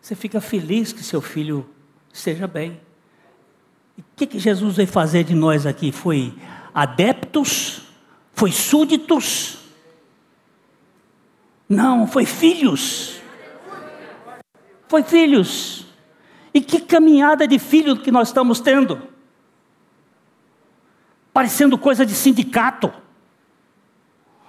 Você 0.00 0.14
fica 0.14 0.40
feliz 0.40 0.92
que 0.92 1.02
seu 1.02 1.22
filho 1.22 1.66
esteja 2.12 2.46
bem. 2.46 2.78
E 3.96 4.02
o 4.02 4.04
que, 4.16 4.26
que 4.26 4.38
Jesus 4.38 4.76
veio 4.76 4.88
fazer 4.88 5.24
de 5.24 5.34
nós 5.34 5.64
aqui? 5.64 5.92
Foi 5.92 6.36
adeptos? 6.74 7.82
Foi 8.34 8.52
súditos? 8.52 9.63
Não, 11.68 12.06
foi 12.06 12.26
filhos. 12.26 13.20
Foi 14.88 15.02
filhos. 15.02 15.86
E 16.52 16.60
que 16.60 16.80
caminhada 16.80 17.48
de 17.48 17.58
filho 17.58 17.96
que 17.96 18.10
nós 18.10 18.28
estamos 18.28 18.60
tendo? 18.60 19.02
Parecendo 21.32 21.76
coisa 21.76 22.06
de 22.06 22.14
sindicato. 22.14 22.92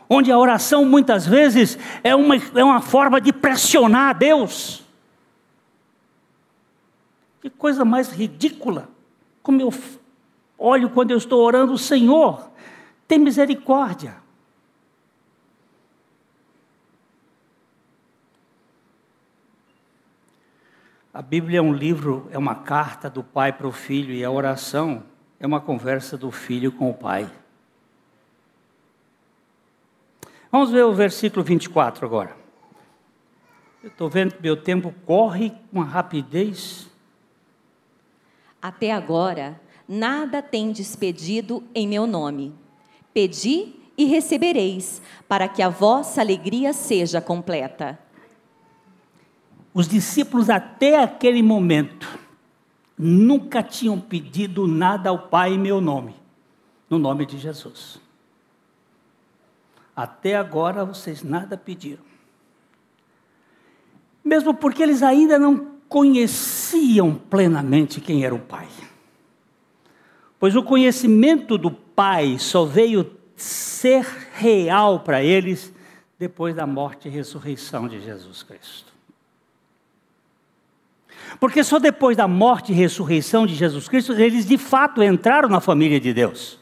Onde 0.08 0.32
a 0.32 0.38
oração 0.38 0.86
muitas 0.86 1.26
vezes 1.26 1.80
é 2.04 2.16
uma, 2.16 2.36
é 2.36 2.64
uma 2.64 2.82
forma 2.82 3.20
de 3.20 3.34
pressionar 3.34 4.10
a 4.10 4.14
Deus. 4.14 4.84
Que 7.42 7.50
coisa 7.50 7.84
mais 7.84 8.12
ridícula. 8.12 8.90
Como 9.42 9.62
eu 9.62 9.74
olho 10.58 10.90
quando 10.92 11.12
eu 11.12 11.18
estou 11.18 11.44
orando, 11.44 11.78
Senhor, 11.78 12.52
tem 13.08 13.18
misericórdia. 13.18 14.18
A 21.16 21.22
Bíblia 21.22 21.60
é 21.60 21.62
um 21.62 21.72
livro, 21.72 22.28
é 22.30 22.38
uma 22.38 22.56
carta 22.56 23.10
do 23.10 23.24
pai 23.24 23.54
para 23.54 23.66
o 23.66 23.72
filho, 23.72 24.14
e 24.14 24.22
a 24.22 24.30
oração 24.30 25.02
é 25.40 25.48
uma 25.48 25.62
conversa 25.62 26.18
do 26.18 26.30
filho 26.30 26.74
com 26.74 26.90
o 26.90 26.94
pai. 26.94 27.32
Vamos 30.52 30.72
ver 30.72 30.84
o 30.84 30.94
versículo 30.94 31.42
24 31.42 32.06
agora. 32.06 32.36
Eu 33.82 33.88
estou 33.88 34.10
vendo 34.10 34.36
que 34.36 34.42
meu 34.42 34.58
tempo 34.58 34.94
corre 35.06 35.54
com 35.72 35.80
rapidez. 35.80 36.86
Até 38.62 38.92
agora, 38.92 39.58
nada 39.88 40.42
tendes 40.42 40.98
pedido 40.98 41.64
em 41.74 41.88
meu 41.88 42.06
nome. 42.06 42.54
Pedi 43.14 43.74
e 43.98 44.04
recebereis, 44.04 45.02
para 45.30 45.48
que 45.48 45.62
a 45.62 45.70
vossa 45.70 46.20
alegria 46.20 46.74
seja 46.74 47.22
completa. 47.22 48.05
Os 49.76 49.90
discípulos, 49.90 50.50
até 50.50 51.04
aquele 51.04 51.44
momento, 51.44 52.08
nunca 52.98 53.62
tinham 53.62 54.00
pedido 54.00 54.66
nada 54.66 55.10
ao 55.10 55.28
Pai 55.28 55.56
em 55.56 55.60
meu 55.60 55.82
nome, 55.82 56.16
no 56.90 56.98
nome 56.98 57.26
de 57.26 57.38
Jesus. 57.38 58.00
Até 59.94 60.38
agora 60.38 60.86
vocês 60.86 61.24
nada 61.24 61.58
pediram. 61.58 62.06
Mesmo 64.24 64.54
porque 64.54 64.82
eles 64.82 65.04
ainda 65.04 65.38
não 65.38 65.76
conheciam 65.90 67.14
plenamente 67.14 68.00
quem 68.00 68.24
era 68.24 68.34
o 68.34 68.40
Pai. 68.40 68.70
Pois 70.40 70.56
o 70.56 70.64
conhecimento 70.64 71.58
do 71.58 71.70
Pai 71.70 72.40
só 72.40 72.64
veio 72.64 73.14
ser 73.36 74.06
real 74.36 75.02
para 75.02 75.22
eles 75.22 75.74
depois 76.18 76.56
da 76.56 76.66
morte 76.66 77.10
e 77.10 77.12
ressurreição 77.12 77.90
de 77.90 78.00
Jesus 78.00 78.42
Cristo. 78.42 78.95
Porque 81.40 81.64
só 81.64 81.80
depois 81.80 82.16
da 82.16 82.28
morte 82.28 82.72
e 82.72 82.76
ressurreição 82.76 83.46
de 83.46 83.56
Jesus 83.56 83.88
Cristo 83.88 84.14
eles 84.14 84.46
de 84.46 84.58
fato 84.58 85.04
entraram 85.04 85.50
na 85.50 85.60
família 85.60 86.00
de 86.00 86.14
Deus. 86.14 86.60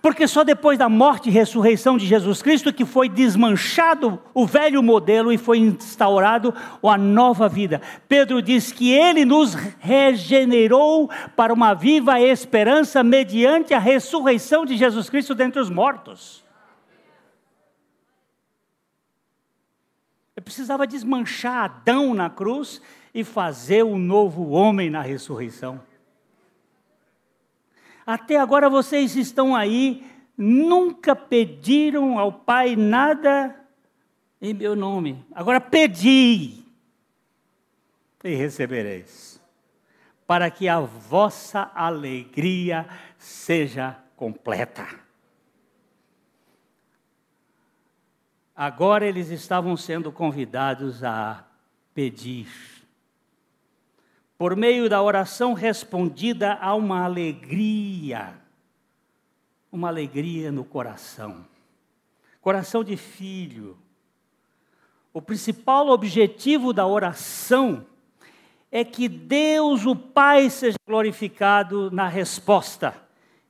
Porque 0.00 0.26
só 0.26 0.42
depois 0.42 0.78
da 0.78 0.88
morte 0.88 1.28
e 1.28 1.32
ressurreição 1.32 1.98
de 1.98 2.06
Jesus 2.06 2.40
Cristo 2.40 2.72
que 2.72 2.86
foi 2.86 3.08
desmanchado 3.08 4.18
o 4.32 4.46
velho 4.46 4.82
modelo 4.82 5.30
e 5.30 5.36
foi 5.36 5.58
instaurado 5.58 6.54
a 6.82 6.96
nova 6.96 7.48
vida. 7.48 7.82
Pedro 8.08 8.40
diz 8.40 8.72
que 8.72 8.90
ele 8.90 9.26
nos 9.26 9.54
regenerou 9.78 11.10
para 11.36 11.52
uma 11.52 11.74
viva 11.74 12.18
esperança 12.18 13.02
mediante 13.02 13.74
a 13.74 13.78
ressurreição 13.78 14.64
de 14.64 14.76
Jesus 14.76 15.10
Cristo 15.10 15.34
dentre 15.34 15.60
os 15.60 15.68
mortos. 15.68 16.42
Ele 20.34 20.44
precisava 20.44 20.86
desmanchar 20.86 21.64
Adão 21.64 22.14
na 22.14 22.30
cruz 22.30 22.80
e 23.12 23.24
fazer 23.24 23.82
o 23.82 23.90
um 23.90 23.98
novo 23.98 24.50
homem 24.50 24.90
na 24.90 25.02
ressurreição. 25.02 25.80
Até 28.06 28.38
agora 28.38 28.68
vocês 28.68 29.16
estão 29.16 29.54
aí, 29.54 30.04
nunca 30.36 31.14
pediram 31.14 32.18
ao 32.18 32.32
Pai 32.32 32.74
nada 32.76 33.54
em 34.40 34.54
meu 34.54 34.74
nome. 34.74 35.24
Agora 35.32 35.60
pedi 35.60 36.64
e 38.22 38.34
recebereis, 38.34 39.40
para 40.26 40.50
que 40.50 40.68
a 40.68 40.80
vossa 40.80 41.70
alegria 41.74 42.86
seja 43.18 43.96
completa. 44.14 44.86
Agora 48.54 49.06
eles 49.06 49.30
estavam 49.30 49.74
sendo 49.76 50.12
convidados 50.12 51.02
a 51.02 51.46
pedir. 51.94 52.46
Por 54.40 54.56
meio 54.56 54.88
da 54.88 55.02
oração 55.02 55.52
respondida 55.52 56.54
há 56.54 56.74
uma 56.74 57.04
alegria, 57.04 58.40
uma 59.70 59.88
alegria 59.88 60.50
no 60.50 60.64
coração. 60.64 61.44
Coração 62.40 62.82
de 62.82 62.96
filho. 62.96 63.76
O 65.12 65.20
principal 65.20 65.88
objetivo 65.88 66.72
da 66.72 66.86
oração 66.86 67.84
é 68.72 68.82
que 68.82 69.10
Deus, 69.10 69.84
o 69.84 69.94
Pai, 69.94 70.48
seja 70.48 70.78
glorificado 70.86 71.90
na 71.90 72.08
resposta 72.08 72.96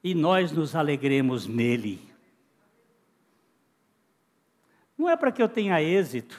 e 0.03 0.13
nós 0.13 0.51
nos 0.51 0.75
alegremos 0.75 1.47
nele. 1.47 2.01
Não 4.99 5.09
é 5.09 5.17
para 5.17 5.31
que 5.31 5.41
eu 5.41 5.49
tenha 5.49 5.81
êxito, 5.81 6.37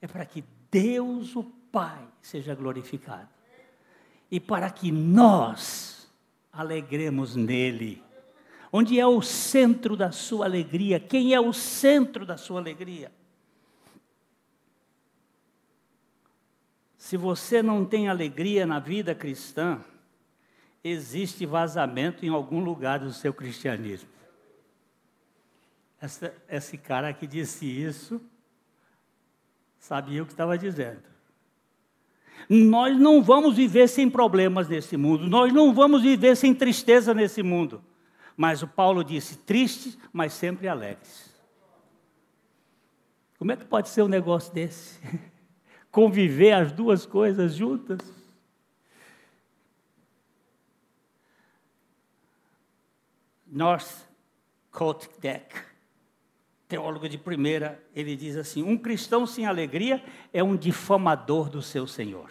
é 0.00 0.06
para 0.06 0.24
que 0.24 0.44
Deus, 0.70 1.34
o 1.34 1.42
Pai, 1.72 2.06
seja 2.20 2.54
glorificado. 2.54 3.41
E 4.32 4.40
para 4.40 4.70
que 4.70 4.90
nós 4.90 6.10
alegremos 6.50 7.36
nele. 7.36 8.02
Onde 8.72 8.98
é 8.98 9.06
o 9.06 9.20
centro 9.20 9.94
da 9.94 10.10
sua 10.10 10.46
alegria? 10.46 10.98
Quem 10.98 11.34
é 11.34 11.40
o 11.40 11.52
centro 11.52 12.24
da 12.24 12.38
sua 12.38 12.58
alegria? 12.58 13.12
Se 16.96 17.18
você 17.18 17.62
não 17.62 17.84
tem 17.84 18.08
alegria 18.08 18.64
na 18.64 18.78
vida 18.78 19.14
cristã, 19.14 19.78
existe 20.82 21.44
vazamento 21.44 22.24
em 22.24 22.30
algum 22.30 22.64
lugar 22.64 23.00
do 23.00 23.12
seu 23.12 23.34
cristianismo. 23.34 24.08
Essa, 26.00 26.34
esse 26.48 26.78
cara 26.78 27.12
que 27.12 27.26
disse 27.26 27.66
isso 27.66 28.18
sabia 29.78 30.22
o 30.22 30.26
que 30.26 30.32
estava 30.32 30.56
dizendo. 30.56 31.11
Nós 32.48 32.98
não 32.98 33.22
vamos 33.22 33.56
viver 33.56 33.88
sem 33.88 34.10
problemas 34.10 34.68
nesse 34.68 34.96
mundo, 34.96 35.28
nós 35.28 35.52
não 35.52 35.72
vamos 35.72 36.02
viver 36.02 36.36
sem 36.36 36.54
tristeza 36.54 37.14
nesse 37.14 37.42
mundo. 37.42 37.82
Mas 38.36 38.62
o 38.62 38.68
Paulo 38.68 39.04
disse: 39.04 39.38
tristes, 39.38 39.98
mas 40.12 40.32
sempre 40.32 40.68
alegres. 40.68 41.32
Como 43.38 43.52
é 43.52 43.56
que 43.56 43.64
pode 43.64 43.88
ser 43.88 44.02
um 44.02 44.08
negócio 44.08 44.52
desse? 44.52 45.00
Conviver 45.90 46.52
as 46.52 46.72
duas 46.72 47.04
coisas 47.04 47.54
juntas? 47.54 47.98
North 53.46 54.06
Coat 54.70 55.08
Deck 55.20 55.71
teólogo 56.72 57.06
de 57.06 57.18
primeira, 57.18 57.84
ele 57.94 58.16
diz 58.16 58.34
assim: 58.34 58.62
um 58.62 58.78
cristão 58.78 59.26
sem 59.26 59.44
alegria 59.44 60.02
é 60.32 60.42
um 60.42 60.56
difamador 60.56 61.50
do 61.50 61.60
seu 61.60 61.86
Senhor. 61.86 62.30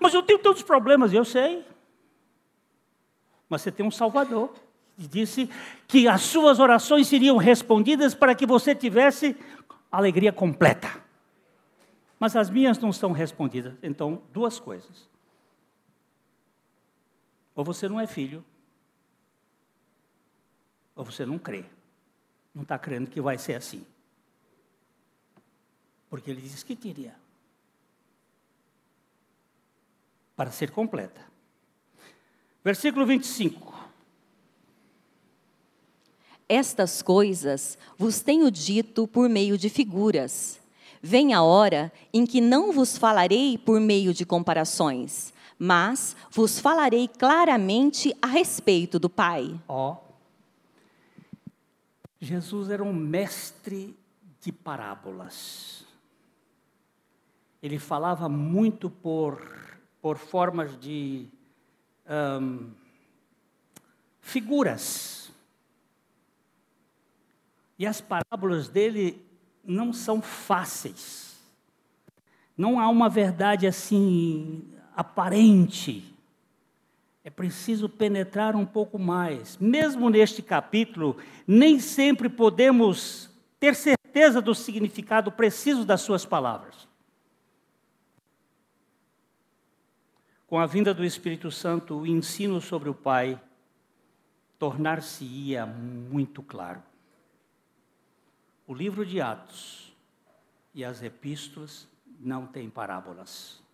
Mas 0.00 0.12
eu 0.12 0.22
tenho 0.24 0.40
tantos 0.40 0.64
problemas, 0.64 1.12
eu 1.12 1.24
sei. 1.24 1.64
Mas 3.48 3.62
você 3.62 3.70
tem 3.70 3.86
um 3.86 3.90
Salvador. 3.90 4.52
E 4.98 5.06
disse 5.06 5.48
que 5.86 6.08
as 6.08 6.22
suas 6.22 6.58
orações 6.58 7.06
seriam 7.06 7.36
respondidas 7.36 8.12
para 8.12 8.34
que 8.34 8.44
você 8.44 8.74
tivesse 8.74 9.36
alegria 9.92 10.32
completa. 10.32 10.90
Mas 12.18 12.34
as 12.34 12.50
minhas 12.50 12.78
não 12.80 12.92
são 12.92 13.12
respondidas. 13.12 13.74
Então, 13.80 14.22
duas 14.32 14.58
coisas. 14.58 15.08
Ou 17.54 17.62
você 17.62 17.88
não 17.88 18.00
é 18.00 18.06
filho, 18.08 18.44
ou 20.96 21.04
você 21.04 21.26
não 21.26 21.38
crê. 21.38 21.64
Não 22.54 22.62
está 22.62 22.78
crendo 22.78 23.10
que 23.10 23.20
vai 23.20 23.36
ser 23.36 23.54
assim. 23.54 23.84
Porque 26.08 26.30
ele 26.30 26.40
diz 26.40 26.62
que 26.62 26.74
teria. 26.74 27.14
Para 30.34 30.50
ser 30.50 30.70
completa. 30.70 31.20
Versículo 32.64 33.04
25. 33.04 33.76
Estas 36.48 37.02
coisas 37.02 37.76
vos 37.98 38.20
tenho 38.20 38.50
dito 38.50 39.06
por 39.06 39.28
meio 39.28 39.58
de 39.58 39.68
figuras. 39.68 40.58
Vem 41.02 41.34
a 41.34 41.42
hora 41.42 41.92
em 42.12 42.24
que 42.24 42.40
não 42.40 42.72
vos 42.72 42.96
falarei 42.96 43.58
por 43.58 43.80
meio 43.80 44.14
de 44.14 44.24
comparações, 44.24 45.32
mas 45.58 46.16
vos 46.30 46.58
falarei 46.58 47.08
claramente 47.08 48.16
a 48.22 48.26
respeito 48.26 48.98
do 48.98 49.10
Pai. 49.10 49.58
Ó, 49.68 49.92
oh, 49.92 50.05
Jesus 52.20 52.70
era 52.70 52.82
um 52.82 52.92
mestre 52.92 53.96
de 54.40 54.50
parábolas. 54.50 55.84
Ele 57.62 57.78
falava 57.78 58.28
muito 58.28 58.88
por, 58.88 59.78
por 60.00 60.16
formas 60.16 60.78
de 60.78 61.28
um, 62.40 62.70
figuras. 64.20 65.30
E 67.78 67.86
as 67.86 68.00
parábolas 68.00 68.68
dele 68.68 69.24
não 69.62 69.92
são 69.92 70.22
fáceis. 70.22 71.36
Não 72.56 72.80
há 72.80 72.88
uma 72.88 73.08
verdade 73.08 73.66
assim 73.66 74.72
aparente 74.94 76.15
é 77.26 77.30
preciso 77.30 77.88
penetrar 77.88 78.54
um 78.54 78.64
pouco 78.64 79.00
mais. 79.00 79.58
Mesmo 79.58 80.08
neste 80.08 80.40
capítulo, 80.40 81.16
nem 81.44 81.80
sempre 81.80 82.28
podemos 82.28 83.28
ter 83.58 83.74
certeza 83.74 84.40
do 84.40 84.54
significado 84.54 85.32
preciso 85.32 85.84
das 85.84 86.02
suas 86.02 86.24
palavras. 86.24 86.86
Com 90.46 90.56
a 90.56 90.66
vinda 90.66 90.94
do 90.94 91.04
Espírito 91.04 91.50
Santo, 91.50 91.96
o 91.96 92.06
ensino 92.06 92.60
sobre 92.60 92.88
o 92.88 92.94
Pai 92.94 93.42
tornar-se-ia 94.56 95.66
muito 95.66 96.44
claro. 96.44 96.80
O 98.68 98.72
livro 98.72 99.04
de 99.04 99.20
Atos 99.20 99.92
e 100.72 100.84
as 100.84 101.02
epístolas 101.02 101.88
não 102.20 102.46
têm 102.46 102.70
parábolas. 102.70 103.65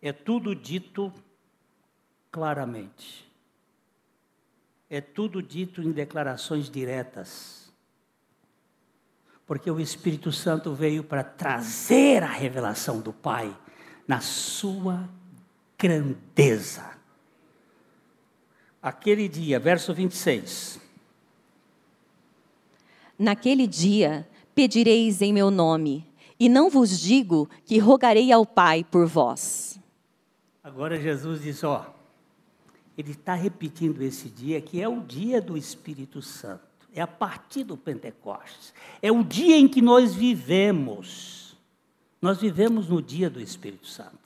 É 0.00 0.12
tudo 0.12 0.54
dito 0.54 1.12
claramente. 2.30 3.28
É 4.88 5.00
tudo 5.00 5.42
dito 5.42 5.82
em 5.82 5.90
declarações 5.90 6.70
diretas. 6.70 7.72
Porque 9.46 9.70
o 9.70 9.80
Espírito 9.80 10.30
Santo 10.30 10.72
veio 10.74 11.02
para 11.02 11.24
trazer 11.24 12.22
a 12.22 12.28
revelação 12.28 13.00
do 13.00 13.12
Pai 13.12 13.54
na 14.06 14.20
sua 14.20 15.08
grandeza. 15.78 16.96
Aquele 18.80 19.28
dia, 19.28 19.58
verso 19.58 19.92
26. 19.92 20.80
Naquele 23.18 23.66
dia 23.66 24.28
pedireis 24.54 25.20
em 25.22 25.32
meu 25.32 25.50
nome, 25.50 26.06
e 26.38 26.48
não 26.48 26.70
vos 26.70 26.98
digo 26.98 27.48
que 27.64 27.78
rogarei 27.78 28.30
ao 28.30 28.46
Pai 28.46 28.84
por 28.84 29.06
vós 29.06 29.77
Agora 30.62 31.00
Jesus 31.00 31.42
diz: 31.42 31.62
ó, 31.64 31.94
ele 32.96 33.12
está 33.12 33.34
repetindo 33.34 34.02
esse 34.02 34.28
dia 34.28 34.60
que 34.60 34.80
é 34.80 34.88
o 34.88 35.00
dia 35.00 35.40
do 35.40 35.56
Espírito 35.56 36.20
Santo, 36.20 36.88
é 36.92 37.00
a 37.00 37.06
partir 37.06 37.64
do 37.64 37.76
Pentecostes, 37.76 38.74
é 39.00 39.12
o 39.12 39.22
dia 39.22 39.56
em 39.56 39.68
que 39.68 39.80
nós 39.80 40.14
vivemos. 40.14 41.56
Nós 42.20 42.40
vivemos 42.40 42.88
no 42.88 43.00
dia 43.00 43.30
do 43.30 43.40
Espírito 43.40 43.86
Santo. 43.86 44.18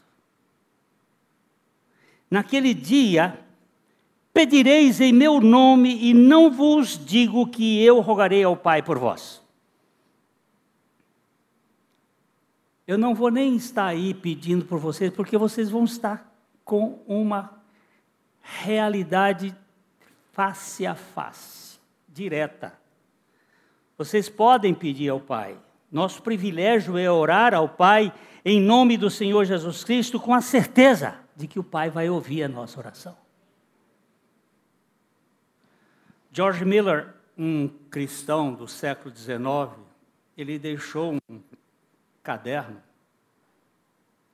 Naquele 2.30 2.72
dia, 2.72 3.38
pedireis 4.32 4.98
em 4.98 5.12
meu 5.12 5.38
nome 5.42 5.94
e 6.02 6.14
não 6.14 6.50
vos 6.50 6.98
digo 6.98 7.46
que 7.46 7.82
eu 7.84 8.00
rogarei 8.00 8.42
ao 8.42 8.56
Pai 8.56 8.82
por 8.82 8.98
vós. 8.98 9.41
Eu 12.86 12.98
não 12.98 13.14
vou 13.14 13.30
nem 13.30 13.54
estar 13.56 13.86
aí 13.86 14.12
pedindo 14.12 14.64
por 14.64 14.78
vocês, 14.78 15.12
porque 15.12 15.38
vocês 15.38 15.70
vão 15.70 15.84
estar 15.84 16.32
com 16.64 17.02
uma 17.06 17.62
realidade 18.40 19.54
face 20.32 20.86
a 20.86 20.94
face, 20.94 21.78
direta. 22.08 22.72
Vocês 23.96 24.28
podem 24.28 24.74
pedir 24.74 25.10
ao 25.10 25.20
Pai. 25.20 25.56
Nosso 25.90 26.22
privilégio 26.22 26.98
é 26.98 27.10
orar 27.10 27.54
ao 27.54 27.68
Pai 27.68 28.12
em 28.44 28.60
nome 28.60 28.96
do 28.96 29.08
Senhor 29.08 29.44
Jesus 29.44 29.84
Cristo 29.84 30.18
com 30.18 30.34
a 30.34 30.40
certeza 30.40 31.18
de 31.36 31.46
que 31.46 31.58
o 31.58 31.64
Pai 31.64 31.88
vai 31.88 32.10
ouvir 32.10 32.42
a 32.42 32.48
nossa 32.48 32.80
oração. 32.80 33.16
George 36.32 36.64
Miller, 36.64 37.14
um 37.36 37.68
cristão 37.90 38.54
do 38.54 38.66
século 38.66 39.14
XIX, 39.14 39.78
ele 40.36 40.58
deixou 40.58 41.14
um 41.28 41.38
caderno 42.22 42.82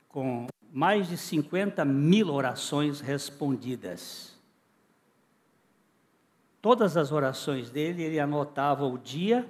com 0.08 0.46
mais 0.72 1.08
de 1.08 1.16
50 1.16 1.84
mil 1.84 2.28
orações 2.28 3.00
respondidas. 3.00 4.36
Todas 6.60 6.96
as 6.96 7.12
orações 7.12 7.70
dele, 7.70 8.02
ele 8.02 8.18
anotava 8.18 8.84
o 8.84 8.98
dia, 8.98 9.48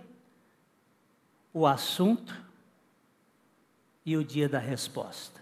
o 1.53 1.67
assunto 1.67 2.35
e 4.05 4.17
o 4.17 4.25
dia 4.25 4.49
da 4.49 4.59
resposta. 4.59 5.41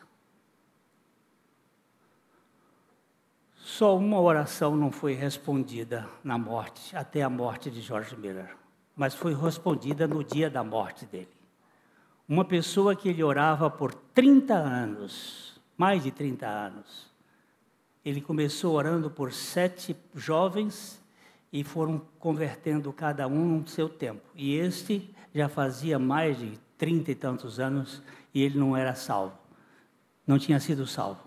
Só 3.57 3.97
uma 3.97 4.21
oração 4.21 4.77
não 4.77 4.93
foi 4.93 5.13
respondida 5.13 6.09
na 6.23 6.39
morte, 6.39 6.97
até 6.97 7.23
a 7.23 7.29
morte 7.29 7.69
de 7.71 7.81
George 7.81 8.17
Miller, 8.17 8.57
mas 8.95 9.13
foi 9.13 9.35
respondida 9.35 10.07
no 10.07 10.23
dia 10.23 10.49
da 10.49 10.63
morte 10.63 11.05
dele. 11.05 11.36
Uma 12.29 12.45
pessoa 12.45 12.97
que 12.97 13.09
ele 13.09 13.23
orava 13.23 13.71
por 13.71 13.95
30 13.95 14.55
anos, 14.55 15.61
mais 15.77 16.03
de 16.03 16.11
30 16.11 16.47
anos. 16.47 17.07
Ele 18.05 18.21
começou 18.21 18.75
orando 18.75 19.11
por 19.11 19.33
sete 19.33 19.97
jovens 20.15 21.03
e 21.53 21.63
foram 21.63 22.03
convertendo 22.19 22.93
cada 22.93 23.29
um 23.29 23.59
no 23.59 23.69
seu 23.69 23.89
tempo. 23.89 24.23
E 24.35 24.57
este 24.57 25.15
já 25.35 25.49
fazia 25.49 25.99
mais 25.99 26.39
de 26.39 26.59
trinta 26.77 27.13
e 27.13 27.15
tantos 27.15 27.61
anos 27.61 28.03
e 28.35 28.43
ele 28.43 28.59
não 28.59 28.77
era 28.77 28.95
salvo. 28.95 29.39
Não 30.27 30.39
tinha 30.39 30.59
sido 30.59 30.87
salvo. 30.87 31.21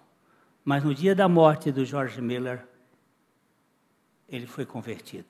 Mas 0.63 0.83
no 0.83 0.93
dia 0.93 1.15
da 1.15 1.27
morte 1.27 1.71
do 1.71 1.85
George 1.85 2.21
Miller, 2.21 2.65
ele 4.27 4.45
foi 4.45 4.65
convertido. 4.65 5.27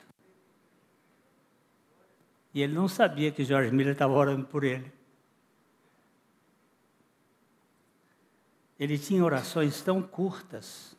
E 2.53 2.61
ele 2.61 2.73
não 2.73 2.87
sabia 2.87 3.31
que 3.31 3.43
George 3.43 3.71
Miller 3.71 3.93
estava 3.93 4.13
orando 4.13 4.45
por 4.45 4.63
ele. 4.63 4.91
Ele 8.79 8.97
tinha 8.97 9.23
orações 9.23 9.81
tão 9.81 10.01
curtas. 10.01 10.95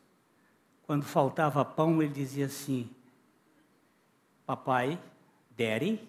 Quando 0.83 1.03
faltava 1.03 1.65
pão, 1.65 2.01
ele 2.01 2.13
dizia 2.13 2.45
assim: 2.45 2.89
Papai, 4.45 5.01
Daddy, 5.57 6.07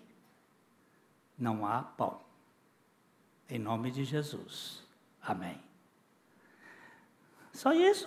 não 1.38 1.66
há 1.66 1.82
pão. 1.82 2.20
Em 3.48 3.58
nome 3.58 3.90
de 3.90 4.04
Jesus. 4.04 4.82
Amém. 5.22 5.58
Só 7.52 7.72
isso. 7.72 8.06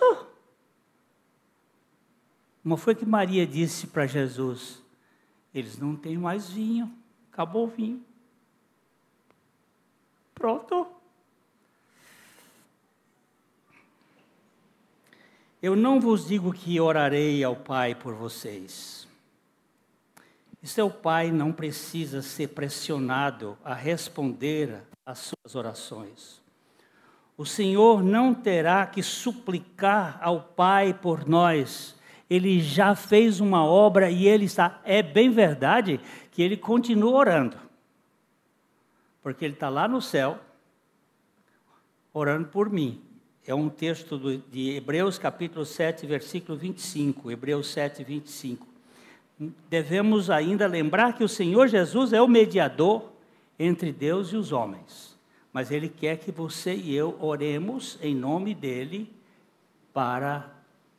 Não 2.62 2.76
foi 2.76 2.94
que 2.94 3.06
Maria 3.06 3.46
disse 3.46 3.86
para 3.86 4.06
Jesus: 4.06 4.82
Eles 5.54 5.76
não 5.78 5.96
têm 5.96 6.18
mais 6.18 6.48
vinho, 6.50 6.92
acabou 7.32 7.64
o 7.64 7.70
vinho. 7.70 8.04
Pronto. 10.34 10.95
Eu 15.66 15.74
não 15.74 15.98
vos 15.98 16.28
digo 16.28 16.52
que 16.52 16.78
orarei 16.78 17.42
ao 17.42 17.56
Pai 17.56 17.92
por 17.92 18.14
vocês. 18.14 19.08
Seu 20.62 20.88
Pai 20.88 21.32
não 21.32 21.50
precisa 21.50 22.22
ser 22.22 22.50
pressionado 22.50 23.58
a 23.64 23.74
responder 23.74 24.84
às 25.04 25.18
suas 25.18 25.56
orações. 25.56 26.40
O 27.36 27.44
Senhor 27.44 28.00
não 28.00 28.32
terá 28.32 28.86
que 28.86 29.02
suplicar 29.02 30.20
ao 30.22 30.40
Pai 30.40 30.94
por 30.94 31.28
nós. 31.28 31.96
Ele 32.30 32.60
já 32.60 32.94
fez 32.94 33.40
uma 33.40 33.64
obra 33.64 34.08
e 34.08 34.24
ele 34.28 34.44
está. 34.44 34.80
É 34.84 35.02
bem 35.02 35.30
verdade 35.30 35.98
que 36.30 36.42
ele 36.42 36.56
continua 36.56 37.10
orando. 37.10 37.56
Porque 39.20 39.44
ele 39.44 39.54
está 39.54 39.68
lá 39.68 39.88
no 39.88 40.00
céu, 40.00 40.38
orando 42.14 42.46
por 42.46 42.70
mim 42.70 43.04
é 43.46 43.54
um 43.54 43.68
texto 43.68 44.18
do, 44.18 44.38
de 44.38 44.70
Hebreus 44.70 45.18
capítulo 45.18 45.64
7, 45.64 46.04
versículo 46.06 46.58
25. 46.58 47.30
Hebreus 47.30 47.68
7, 47.68 48.02
25. 48.02 48.66
Devemos 49.70 50.30
ainda 50.30 50.66
lembrar 50.66 51.12
que 51.12 51.22
o 51.22 51.28
Senhor 51.28 51.68
Jesus 51.68 52.12
é 52.12 52.20
o 52.20 52.26
mediador 52.26 53.12
entre 53.58 53.92
Deus 53.92 54.32
e 54.32 54.36
os 54.36 54.50
homens. 54.50 55.16
Mas 55.52 55.70
Ele 55.70 55.88
quer 55.88 56.18
que 56.18 56.32
você 56.32 56.74
e 56.74 56.94
eu 56.94 57.16
oremos 57.20 57.98
em 58.02 58.14
nome 58.14 58.52
dEle 58.52 59.14
para 59.94 60.52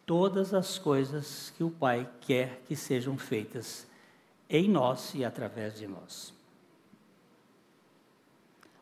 todas 0.05 0.53
as 0.53 0.79
coisas 0.79 1.53
que 1.57 1.63
o 1.63 1.69
Pai 1.69 2.09
quer 2.21 2.61
que 2.65 2.75
sejam 2.75 3.17
feitas 3.17 3.85
em 4.49 4.69
nós 4.69 5.13
e 5.13 5.25
através 5.25 5.77
de 5.77 5.85
nós. 5.85 6.36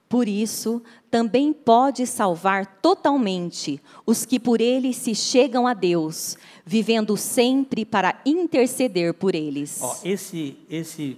Por 0.07 0.27
isso, 0.27 0.83
também 1.09 1.51
pode 1.51 2.05
salvar 2.05 2.79
totalmente 2.81 3.81
os 4.05 4.23
que 4.25 4.39
por 4.39 4.61
ele 4.61 4.93
se 4.93 5.15
chegam 5.15 5.65
a 5.65 5.73
Deus, 5.73 6.37
vivendo 6.65 7.17
sempre 7.17 7.83
para 7.83 8.21
interceder 8.25 9.13
por 9.13 9.33
eles. 9.33 9.79
Ó, 9.81 9.97
esse, 10.03 10.57
esse, 10.69 11.17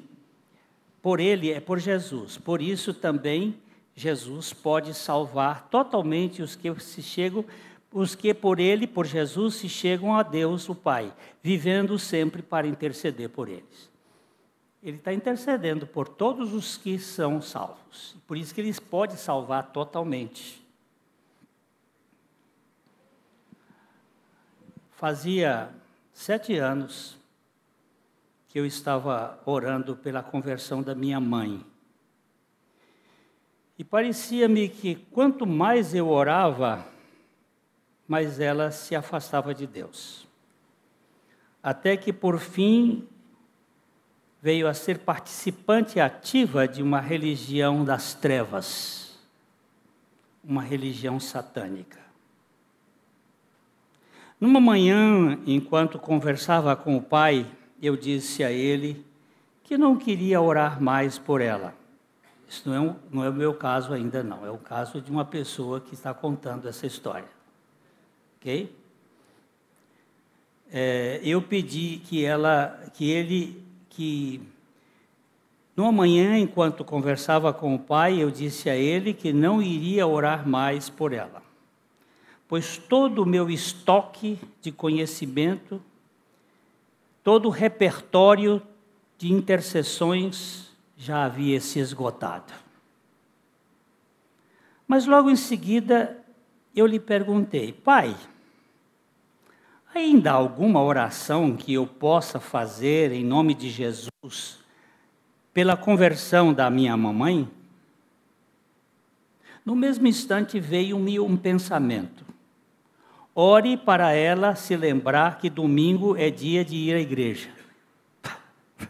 por 1.02 1.19
ele 1.19 1.52
é 1.52 1.60
por 1.60 1.80
Jesus. 1.80 2.38
Por 2.38 2.62
isso 2.62 2.93
também 2.93 3.56
Jesus 3.95 4.54
pode 4.54 4.93
salvar 4.93 5.67
totalmente 5.69 6.41
os 6.41 6.56
que 6.56 6.73
se 6.80 7.02
chegam, 7.02 7.43
os 7.91 8.13
que 8.13 8.34
por 8.34 8.60
ele, 8.60 8.86
por 8.86 9.06
Jesus, 9.06 9.56
se 9.56 9.67
chegam 9.67 10.13
a 10.13 10.21
Deus, 10.21 10.69
o 10.69 10.76
Pai, 10.76 11.12
vivendo 11.41 11.97
sempre 11.97 12.41
para 12.41 12.67
interceder 12.67 13.30
por 13.30 13.50
eles. 13.50 13.87
Ele 14.82 14.98
está 14.98 15.12
intercedendo 15.12 15.88
por 15.88 16.08
todos 16.08 16.54
os 16.54 16.78
que 16.78 17.00
são 17.00 17.42
salvos. 17.42 18.16
Por 18.28 18.38
isso 18.38 18.54
que 18.54 18.62
ele 18.62 18.74
pode 18.80 19.18
salvar 19.18 19.72
totalmente. 19.72 20.63
Fazia 24.92 25.70
sete 26.13 26.58
anos 26.58 27.18
que 28.48 28.60
eu 28.60 28.66
estava 28.66 29.40
orando 29.46 29.96
pela 29.96 30.24
conversão 30.24 30.82
da 30.82 30.96
minha 30.96 31.20
mãe. 31.20 31.63
E 33.78 33.84
parecia-me 33.84 34.70
que 34.70 34.96
quanto 35.12 35.46
mais 35.46 35.94
eu 35.94 36.08
orava, 36.08 36.84
mais 38.08 38.40
ela 38.40 38.72
se 38.72 38.96
afastava 38.96 39.54
de 39.54 39.68
Deus. 39.68 40.26
Até 41.62 41.96
que 41.96 42.12
por 42.12 42.40
fim 42.40 43.08
veio 44.41 44.67
a 44.67 44.73
ser 44.73 45.00
participante 45.00 46.00
ativa 46.00 46.67
de 46.67 46.84
uma 46.84 47.00
religião 47.00 47.84
das 47.84 48.13
trevas, 48.13 49.17
uma 50.43 50.62
religião 50.62 51.19
satânica. 51.19 52.00
Numa 54.39 54.60
manhã, 54.60 55.39
enquanto 55.47 55.97
conversava 55.97 56.76
com 56.76 56.95
o 56.95 57.02
pai, 57.02 57.45
eu 57.82 57.97
disse 57.97 58.43
a 58.43 58.52
ele 58.52 59.04
que 59.63 59.78
não 59.78 59.97
queria 59.97 60.39
orar 60.39 60.82
mais 60.82 61.17
por 61.17 61.41
ela. 61.41 61.73
Isso 62.47 62.69
não 62.69 62.76
é, 62.76 62.80
um, 62.80 62.95
não 63.12 63.23
é 63.26 63.30
o 63.30 63.34
meu 63.34 63.54
caso 63.54 63.91
ainda, 63.91 64.23
não. 64.23 64.45
É 64.45 64.52
o 64.52 64.58
caso 64.58 65.02
de 65.02 65.12
uma 65.12 65.26
pessoa 65.26 65.82
que 65.82 65.93
está 65.93 66.13
contando 66.13 66.67
essa 66.69 66.88
história. 66.88 67.28
Ok? 68.38 68.73
É, 70.71 71.19
eu 71.23 71.41
pedi 71.41 72.02
que 72.06 72.23
ela, 72.23 72.89
que 72.93 73.10
ele 73.10 73.66
que 73.98 74.40
no 75.76 75.92
manhã, 75.92 76.38
enquanto 76.38 76.86
conversava 76.86 77.52
com 77.52 77.74
o 77.74 77.80
pai, 77.80 78.22
eu 78.22 78.30
disse 78.30 78.70
a 78.70 78.76
ele 78.76 79.12
que 79.12 79.34
não 79.34 79.60
iria 79.60 80.06
orar 80.06 80.48
mais 80.48 80.88
por 80.88 81.14
ela, 81.14 81.42
pois 82.48 82.78
todo 82.78 83.24
o 83.24 83.26
meu 83.26 83.50
estoque 83.50 84.40
de 84.62 84.72
conhecimento, 84.72 85.82
todo 87.24 87.48
o 87.48 87.52
repertório 87.52 88.62
de 89.18 89.34
intercessões 89.34 90.72
já 90.96 91.26
havia 91.26 91.60
se 91.60 91.80
esgotado. 91.80 92.54
Mas 94.88 95.08
logo 95.08 95.32
em 95.32 95.36
seguida 95.36 96.24
eu 96.76 96.86
lhe 96.86 97.00
perguntei, 97.00 97.74
pai, 97.74 98.16
Ainda 99.98 100.32
alguma 100.32 100.80
oração 100.80 101.58
que 101.58 101.74
eu 101.74 101.88
possa 101.88 102.40
fazer 102.40 103.12
em 103.12 103.26
nome 103.26 103.56
de 103.56 103.68
Jesus 103.68 104.60
pela 105.52 105.76
conversão 105.76 106.54
da 106.54 106.70
minha 106.70 106.96
mamãe? 106.96 107.50
No 109.66 109.76
mesmo 109.76 110.06
instante 110.06 110.60
veio-me 110.60 111.20
um 111.20 111.36
pensamento. 111.36 112.24
Ore 113.34 113.76
para 113.76 114.14
ela 114.14 114.54
se 114.54 114.78
lembrar 114.78 115.40
que 115.40 115.50
domingo 115.50 116.16
é 116.16 116.30
dia 116.30 116.64
de 116.64 116.76
ir 116.76 116.94
à 116.94 117.00
igreja. 117.00 117.50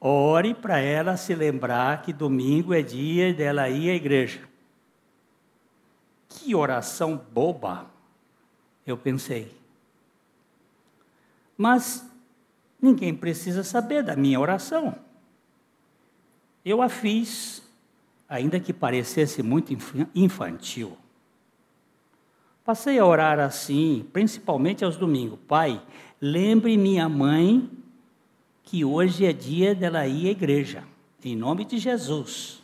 ore 0.00 0.54
para 0.54 0.78
ela 0.78 1.18
se 1.18 1.34
lembrar 1.34 2.00
que 2.00 2.14
domingo 2.14 2.72
é 2.72 2.80
dia 2.80 3.34
dela 3.34 3.68
ir 3.68 3.90
à 3.90 3.94
igreja. 3.94 4.40
Que 6.30 6.54
oração 6.54 7.20
boba, 7.30 7.91
eu 8.86 8.96
pensei. 8.96 9.54
Mas 11.56 12.04
ninguém 12.80 13.14
precisa 13.14 13.62
saber 13.62 14.02
da 14.02 14.16
minha 14.16 14.40
oração. 14.40 14.94
Eu 16.64 16.80
a 16.80 16.88
fiz, 16.88 17.62
ainda 18.28 18.58
que 18.58 18.72
parecesse 18.72 19.42
muito 19.42 19.76
infantil. 20.14 20.96
Passei 22.64 22.98
a 22.98 23.04
orar 23.04 23.40
assim, 23.40 24.06
principalmente 24.12 24.84
aos 24.84 24.96
domingos. 24.96 25.38
Pai, 25.48 25.82
lembre 26.20 26.76
minha 26.76 27.08
mãe 27.08 27.68
que 28.62 28.84
hoje 28.84 29.26
é 29.26 29.32
dia 29.32 29.74
dela 29.74 30.06
ir 30.06 30.28
à 30.28 30.30
igreja. 30.30 30.84
Em 31.24 31.36
nome 31.36 31.64
de 31.64 31.78
Jesus. 31.78 32.62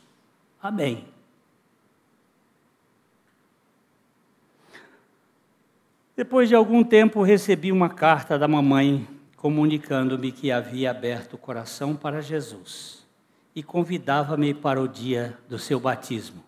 Amém. 0.63 1.05
Depois 6.19 6.49
de 6.49 6.55
algum 6.57 6.83
tempo, 6.83 7.23
recebi 7.23 7.71
uma 7.71 7.89
carta 7.89 8.37
da 8.37 8.49
mamãe 8.49 9.07
comunicando-me 9.37 10.33
que 10.33 10.51
havia 10.51 10.91
aberto 10.91 11.35
o 11.35 11.39
coração 11.39 11.95
para 11.95 12.21
Jesus 12.21 13.07
e 13.55 13.63
convidava-me 13.63 14.53
para 14.53 14.83
o 14.83 14.89
dia 14.89 15.39
do 15.49 15.61
seu 15.61 15.79
batismo. 15.79 16.43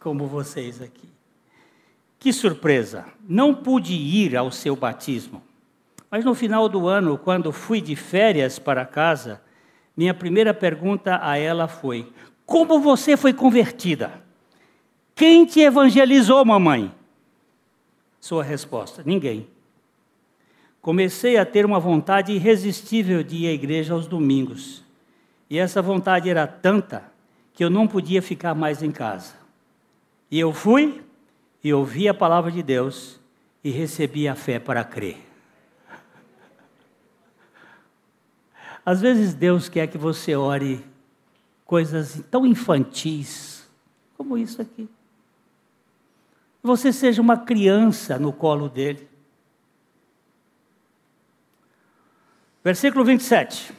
Como 0.00 0.26
vocês 0.26 0.82
aqui. 0.82 1.08
Que 2.18 2.32
surpresa! 2.32 3.04
Não 3.28 3.54
pude 3.54 3.94
ir 3.94 4.36
ao 4.36 4.50
seu 4.50 4.74
batismo. 4.74 5.40
Mas 6.10 6.24
no 6.24 6.34
final 6.34 6.68
do 6.68 6.88
ano, 6.88 7.16
quando 7.16 7.52
fui 7.52 7.80
de 7.80 7.94
férias 7.94 8.58
para 8.58 8.84
casa, 8.84 9.40
minha 9.96 10.12
primeira 10.12 10.52
pergunta 10.52 11.20
a 11.22 11.38
ela 11.38 11.68
foi: 11.68 12.12
Como 12.44 12.80
você 12.80 13.16
foi 13.16 13.32
convertida? 13.32 14.20
Quem 15.14 15.46
te 15.46 15.60
evangelizou, 15.60 16.44
mamãe? 16.44 16.92
Sua 18.24 18.42
resposta: 18.42 19.02
Ninguém. 19.04 19.46
Comecei 20.80 21.36
a 21.36 21.44
ter 21.44 21.66
uma 21.66 21.78
vontade 21.78 22.32
irresistível 22.32 23.22
de 23.22 23.36
ir 23.36 23.48
à 23.48 23.52
igreja 23.52 23.92
aos 23.92 24.06
domingos. 24.06 24.82
E 25.50 25.58
essa 25.58 25.82
vontade 25.82 26.30
era 26.30 26.46
tanta 26.46 27.04
que 27.52 27.62
eu 27.62 27.68
não 27.68 27.86
podia 27.86 28.22
ficar 28.22 28.54
mais 28.54 28.82
em 28.82 28.90
casa. 28.90 29.34
E 30.30 30.40
eu 30.40 30.54
fui 30.54 31.04
e 31.62 31.70
ouvi 31.74 32.08
a 32.08 32.14
palavra 32.14 32.50
de 32.50 32.62
Deus 32.62 33.20
e 33.62 33.68
recebi 33.68 34.26
a 34.26 34.34
fé 34.34 34.58
para 34.58 34.82
crer. 34.82 35.18
Às 38.86 39.02
vezes 39.02 39.34
Deus 39.34 39.68
quer 39.68 39.86
que 39.86 39.98
você 39.98 40.34
ore 40.34 40.82
coisas 41.66 42.24
tão 42.30 42.46
infantis 42.46 43.68
como 44.16 44.38
isso 44.38 44.62
aqui. 44.62 44.88
Você 46.64 46.94
seja 46.94 47.20
uma 47.20 47.36
criança 47.36 48.18
no 48.18 48.32
colo 48.32 48.70
dele. 48.70 49.06
Versículo 52.64 53.04
27. 53.04 53.70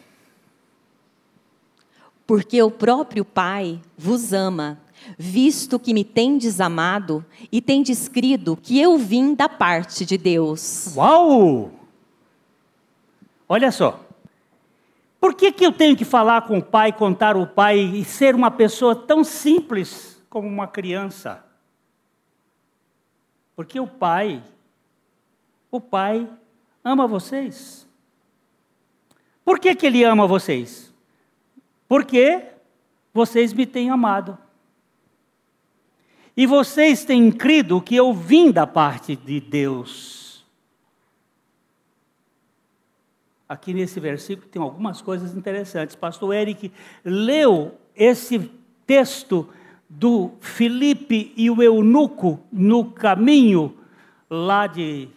Porque 2.28 2.62
o 2.62 2.69
próprio 2.69 3.26
Pai 3.26 3.82
vos 3.98 4.34
ama 4.34 4.80
visto 5.17 5.80
que 5.80 5.95
me 5.95 6.04
tendes 6.04 6.62
amado 6.62 7.26
e 7.52 7.60
tendes 7.60 8.08
crido 8.08 8.56
que 8.56 8.80
eu 8.80 9.00
vim 9.00 9.34
da 9.34 9.50
parte 9.50 10.06
de 10.06 10.15
Deus. 10.15 10.95
Uau! 10.95 11.71
Olha 13.50 13.71
só. 13.71 14.00
Por 15.19 15.34
que, 15.34 15.52
que 15.52 15.65
eu 15.65 15.71
tenho 15.71 15.98
que 15.98 16.06
falar 16.06 16.43
com 16.43 16.60
o 16.60 16.63
pai, 16.63 16.93
contar 16.93 17.36
o 17.36 17.48
pai 17.48 17.80
e 17.80 18.06
ser 18.06 18.36
uma 18.36 18.52
pessoa 18.52 18.95
tão 18.95 19.24
simples 19.24 20.24
como 20.30 20.48
uma 20.48 20.67
criança? 20.67 21.45
Porque 23.56 23.80
o 23.80 23.88
pai, 23.88 24.44
o 25.72 25.80
pai 25.80 26.30
ama 26.84 27.08
vocês. 27.08 27.88
Por 29.44 29.60
que, 29.60 29.76
que 29.76 29.86
ele 29.86 30.04
ama 30.04 30.28
vocês? 30.28 30.94
Porque 31.88 32.44
vocês 33.13 33.54
me 33.54 33.65
têm 33.65 33.89
amado. 33.89 34.38
E 36.36 36.46
vocês 36.46 37.06
têm 37.06 37.32
crido 37.32 37.82
que 37.82 37.96
eu 37.96 38.13
vim 38.13 38.52
da 38.52 38.68
parte 38.68 39.15
de 39.15 39.39
Deus. 39.39 40.44
Aqui 43.48 43.74
nesse 43.74 44.00
versículo 44.00 44.50
tem 44.50 44.62
algumas 44.62 45.02
coisas 45.02 45.36
interessantes. 45.36 45.96
Pastor 45.96 46.34
Eric 46.34 46.72
leu 47.04 47.78
esse 47.96 48.52
texto 48.86 49.48
do 49.98 50.32
Filipe 50.42 51.34
e 51.38 51.50
o 51.50 51.64
eunuco 51.64 52.40
no 52.52 52.86
caminho 52.86 53.74
lá 54.30 54.68
de, 54.68 55.08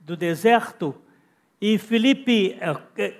do 0.00 0.16
deserto. 0.16 0.94
E 1.60 1.78
Filipe 1.78 2.56
eh, 2.96 3.14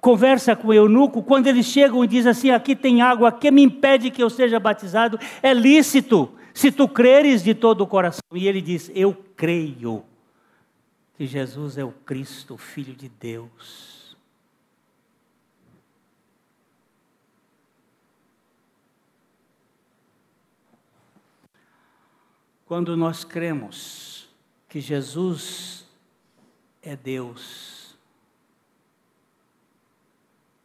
conversa 0.00 0.54
com 0.54 0.68
o 0.68 0.74
eunuco. 0.74 1.22
Quando 1.22 1.46
eles 1.46 1.66
chegam 1.66 2.04
e 2.04 2.06
diz 2.06 2.26
assim: 2.26 2.50
Aqui 2.50 2.76
tem 2.76 3.00
água, 3.00 3.32
que 3.32 3.50
me 3.50 3.62
impede 3.62 4.10
que 4.10 4.22
eu 4.22 4.28
seja 4.28 4.60
batizado? 4.60 5.18
É 5.42 5.54
lícito 5.54 6.30
se 6.52 6.70
tu 6.70 6.86
creres 6.86 7.42
de 7.42 7.54
todo 7.54 7.80
o 7.80 7.86
coração. 7.86 8.20
E 8.34 8.46
ele 8.46 8.60
diz: 8.60 8.90
Eu 8.94 9.16
creio 9.34 10.04
que 11.16 11.26
Jesus 11.26 11.78
é 11.78 11.84
o 11.84 11.92
Cristo, 12.04 12.58
Filho 12.58 12.94
de 12.94 13.08
Deus. 13.08 14.01
Quando 22.72 22.96
nós 22.96 23.22
cremos 23.22 24.26
que 24.66 24.80
Jesus 24.80 25.86
é 26.80 26.96
Deus, 26.96 27.98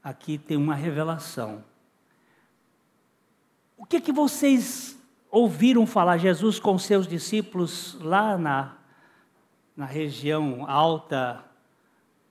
aqui 0.02 0.38
tem 0.38 0.56
uma 0.56 0.74
revelação. 0.74 1.66
O 3.76 3.86
que 3.86 4.00
que 4.00 4.14
vocês 4.14 4.98
ouviram 5.30 5.86
falar 5.86 6.18
Jesus 6.18 6.62
com 6.62 6.80
seus 6.80 7.06
discípulos 7.06 7.98
lá 8.00 8.38
na, 8.38 8.78
na 9.76 9.86
região 9.86 10.66
alta, 10.66 11.44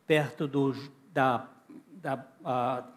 perto 0.06 0.48
do, 0.48 0.74
da, 1.12 1.50
da, 2.00 2.88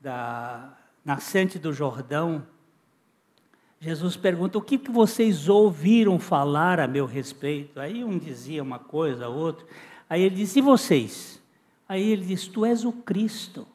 da 0.00 0.78
nascente 1.04 1.58
do 1.58 1.74
Jordão. 1.74 2.55
Jesus 3.80 4.16
pergunta: 4.16 4.58
O 4.58 4.62
que, 4.62 4.78
que 4.78 4.90
vocês 4.90 5.48
ouviram 5.48 6.18
falar 6.18 6.80
a 6.80 6.88
meu 6.88 7.06
respeito? 7.06 7.78
Aí 7.78 8.02
um 8.02 8.18
dizia 8.18 8.62
uma 8.62 8.78
coisa, 8.78 9.28
outro. 9.28 9.66
Aí 10.08 10.22
ele 10.22 10.36
disse: 10.36 10.58
E 10.58 10.62
vocês? 10.62 11.42
Aí 11.88 12.10
ele 12.10 12.24
diz: 12.24 12.46
Tu 12.48 12.64
és 12.64 12.84
o 12.84 12.92
Cristo, 12.92 13.66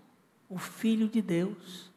o 0.50 0.58
Filho 0.58 1.08
de 1.08 1.22
Deus. 1.22 1.90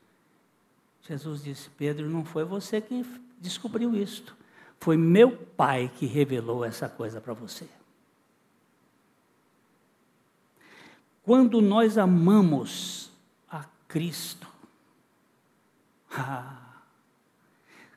Jesus 1.02 1.42
disse: 1.42 1.68
Pedro, 1.70 2.08
não 2.08 2.24
foi 2.24 2.44
você 2.44 2.80
que 2.80 3.04
descobriu 3.40 3.94
isto. 3.96 4.36
Foi 4.78 4.96
meu 4.96 5.36
pai 5.36 5.90
que 5.94 6.06
revelou 6.06 6.64
essa 6.64 6.88
coisa 6.88 7.20
para 7.20 7.32
você. 7.32 7.66
Quando 11.22 11.62
nós 11.62 11.96
amamos 11.96 13.10
a 13.48 13.64
Cristo, 13.88 14.46
ah, 16.12 16.63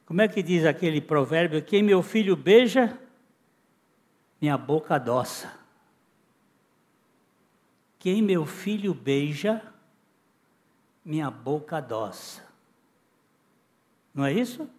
como 0.08 0.22
é 0.22 0.28
que 0.30 0.41
diz 0.41 0.65
aquele 0.65 1.02
provérbio? 1.02 1.62
Quem 1.62 1.84
meu 1.84 2.02
filho 2.02 2.34
beija, 2.34 2.98
minha 4.40 4.58
boca 4.58 4.96
adoça. 4.96 5.54
Quem 8.00 8.21
meu 8.21 8.46
filho 8.46 8.94
beija, 8.94 9.62
minha 11.04 11.29
boca 11.29 11.75
adoça. 11.75 12.42
Não 14.13 14.23
é 14.23 14.32
isso? 14.32 14.69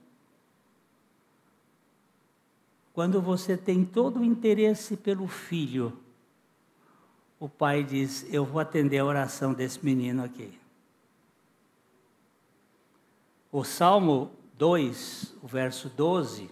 Quando 2.95 3.21
você 3.21 3.55
tem 3.55 3.85
todo 3.85 4.21
o 4.21 4.25
interesse 4.25 4.97
pelo 4.97 5.29
filho, 5.29 5.93
o 7.39 7.51
pai 7.51 7.85
diz: 7.85 8.27
Eu 8.33 8.47
vou 8.47 8.61
atender 8.61 8.97
a 8.97 9.05
oração 9.05 9.53
desse 9.53 9.85
menino 9.85 10.25
aqui. 10.25 10.59
O 13.53 13.63
Salmo 13.63 14.38
2, 14.59 15.35
o 15.41 15.47
verso 15.47 15.89
12, 15.89 16.51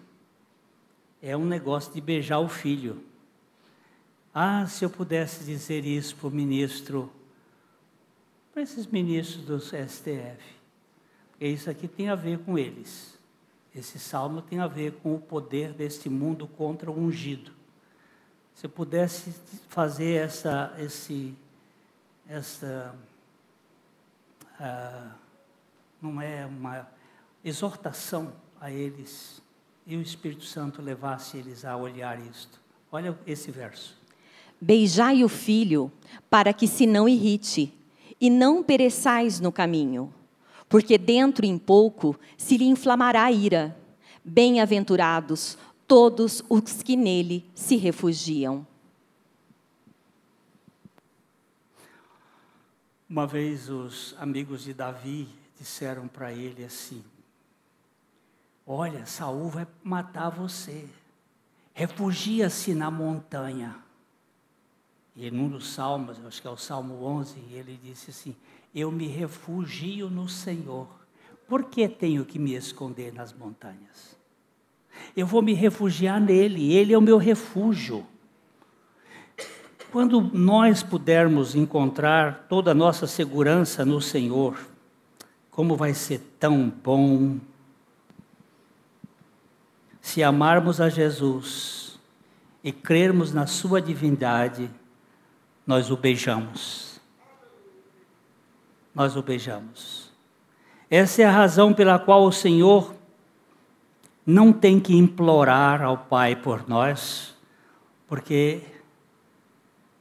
é 1.21 1.37
um 1.37 1.45
negócio 1.45 1.93
de 1.93 2.01
beijar 2.01 2.39
o 2.39 2.49
filho. 2.49 3.03
Ah, 4.33 4.65
se 4.67 4.85
eu 4.85 4.91
pudesse 4.91 5.45
dizer 5.45 5.85
isso 5.85 6.15
para 6.15 6.29
o 6.29 6.31
ministro, 6.31 7.13
para 8.53 8.63
esses 8.63 8.87
ministros 8.87 9.45
do 9.45 9.59
STF. 9.59 10.39
Porque 11.33 11.49
isso 11.49 11.69
aqui 11.69 11.89
tem 11.89 12.09
a 12.09 12.15
ver 12.15 12.39
com 12.39 12.57
eles. 12.57 13.19
Esse 13.75 13.99
salmo 13.99 14.41
tem 14.41 14.61
a 14.61 14.69
ver 14.69 14.93
com 15.03 15.17
o 15.17 15.21
poder 15.21 15.73
deste 15.73 16.09
mundo 16.09 16.47
contra 16.47 16.91
o 16.91 16.99
ungido. 16.99 17.51
Se 18.55 18.67
eu 18.67 18.71
pudesse 18.71 19.35
fazer 19.69 20.15
essa, 20.15 20.75
esse, 20.79 21.35
esta 22.29 22.95
ah, 24.61 25.11
não 26.01 26.23
é 26.23 26.47
uma 26.47 26.89
exortação 27.49 28.33
a 28.61 28.73
eles 28.73 29.41
e 29.87 29.97
o 29.97 30.03
Espírito 30.03 30.45
Santo 30.45 30.83
levasse 30.83 31.37
eles 31.37 31.65
a 31.65 31.77
olhar 31.77 32.19
isto. 32.27 32.61
Olha 32.91 33.17
esse 33.25 33.53
verso. 33.53 33.97
Beijai 34.61 35.23
o 35.23 35.29
filho, 35.29 35.93
para 36.29 36.53
que 36.53 36.67
se 36.67 36.87
não 36.87 37.09
irrite, 37.09 37.73
e 38.21 38.29
não 38.29 38.65
pereçais 38.65 39.39
no 39.39 39.53
caminho, 39.53 40.13
porque 40.69 40.99
dentro 40.99 41.47
em 41.47 41.57
pouco 41.57 42.19
se 42.37 42.57
lhe 42.57 42.65
inflamará 42.65 43.25
a 43.25 43.33
ira. 43.33 43.77
Bem-aventurados 44.25 45.57
todos 45.87 46.43
os 46.49 46.83
que 46.83 46.97
nele 46.97 47.49
se 47.55 47.77
refugiam. 47.77 48.67
Uma 53.09 53.25
vez 53.25 53.69
os 53.69 54.17
amigos 54.19 54.65
de 54.65 54.75
Davi 54.75 55.29
disseram 55.57 56.09
para 56.09 56.33
ele 56.33 56.65
assim: 56.65 57.05
Olha, 58.67 59.07
Saul 59.07 59.49
vai 59.49 59.67
matar 59.85 60.29
você. 60.29 60.87
Refugia-se 61.73 62.75
na 62.75 62.91
montanha. 62.91 63.77
E 65.15 65.31
num 65.31 65.49
dos 65.49 65.73
salmos, 65.73 66.19
acho 66.27 66.43
que 66.43 66.49
é 66.49 66.51
o 66.51 66.57
Salmo 66.57 67.03
11, 67.05 67.39
ele 67.53 67.79
disse 67.83 68.11
assim: 68.11 68.35
Eu 68.75 68.91
me 68.91 69.07
refugio 69.07 70.11
no 70.11 70.29
Senhor. 70.29 70.89
Por 71.47 71.65
que 71.65 71.89
tenho 71.89 72.25
que 72.25 72.39
me 72.39 72.55
esconder 72.55 73.15
nas 73.15 73.33
montanhas? 73.33 74.17
Eu 75.17 75.27
vou 75.27 75.41
me 75.41 75.55
refugiar 75.55 76.21
nele, 76.21 76.73
ele 76.73 76.93
é 76.93 76.99
o 76.99 77.03
meu 77.03 77.19
refúgio. 77.19 78.05
Quando 79.93 80.21
nós 80.21 80.83
pudermos 80.83 81.55
encontrar 81.55 82.47
toda 82.49 82.73
a 82.73 82.75
nossa 82.75 83.07
segurança 83.07 83.85
no 83.85 84.01
Senhor, 84.01 84.59
como 85.51 85.77
vai 85.77 85.95
ser 85.95 86.19
tão 86.39 86.69
bom 86.69 87.39
se 90.17 90.23
amarmos 90.23 90.81
a 90.81 90.89
Jesus 90.89 92.01
e 92.65 92.73
crermos 92.73 93.35
na 93.35 93.47
Sua 93.47 93.83
divindade, 93.83 94.71
nós 95.67 95.91
o 95.91 95.97
beijamos. 95.99 96.99
Nós 98.95 99.15
o 99.15 99.21
beijamos. 99.23 100.11
Essa 100.89 101.21
é 101.21 101.25
a 101.27 101.31
razão 101.31 101.75
pela 101.75 101.99
qual 101.99 102.25
o 102.25 102.33
Senhor 102.33 102.95
não 104.25 104.55
tem 104.55 104.81
que 104.81 104.97
implorar 104.97 105.83
ao 105.83 105.99
Pai 105.99 106.35
por 106.35 106.67
nós, 106.67 107.37
porque 108.09 108.63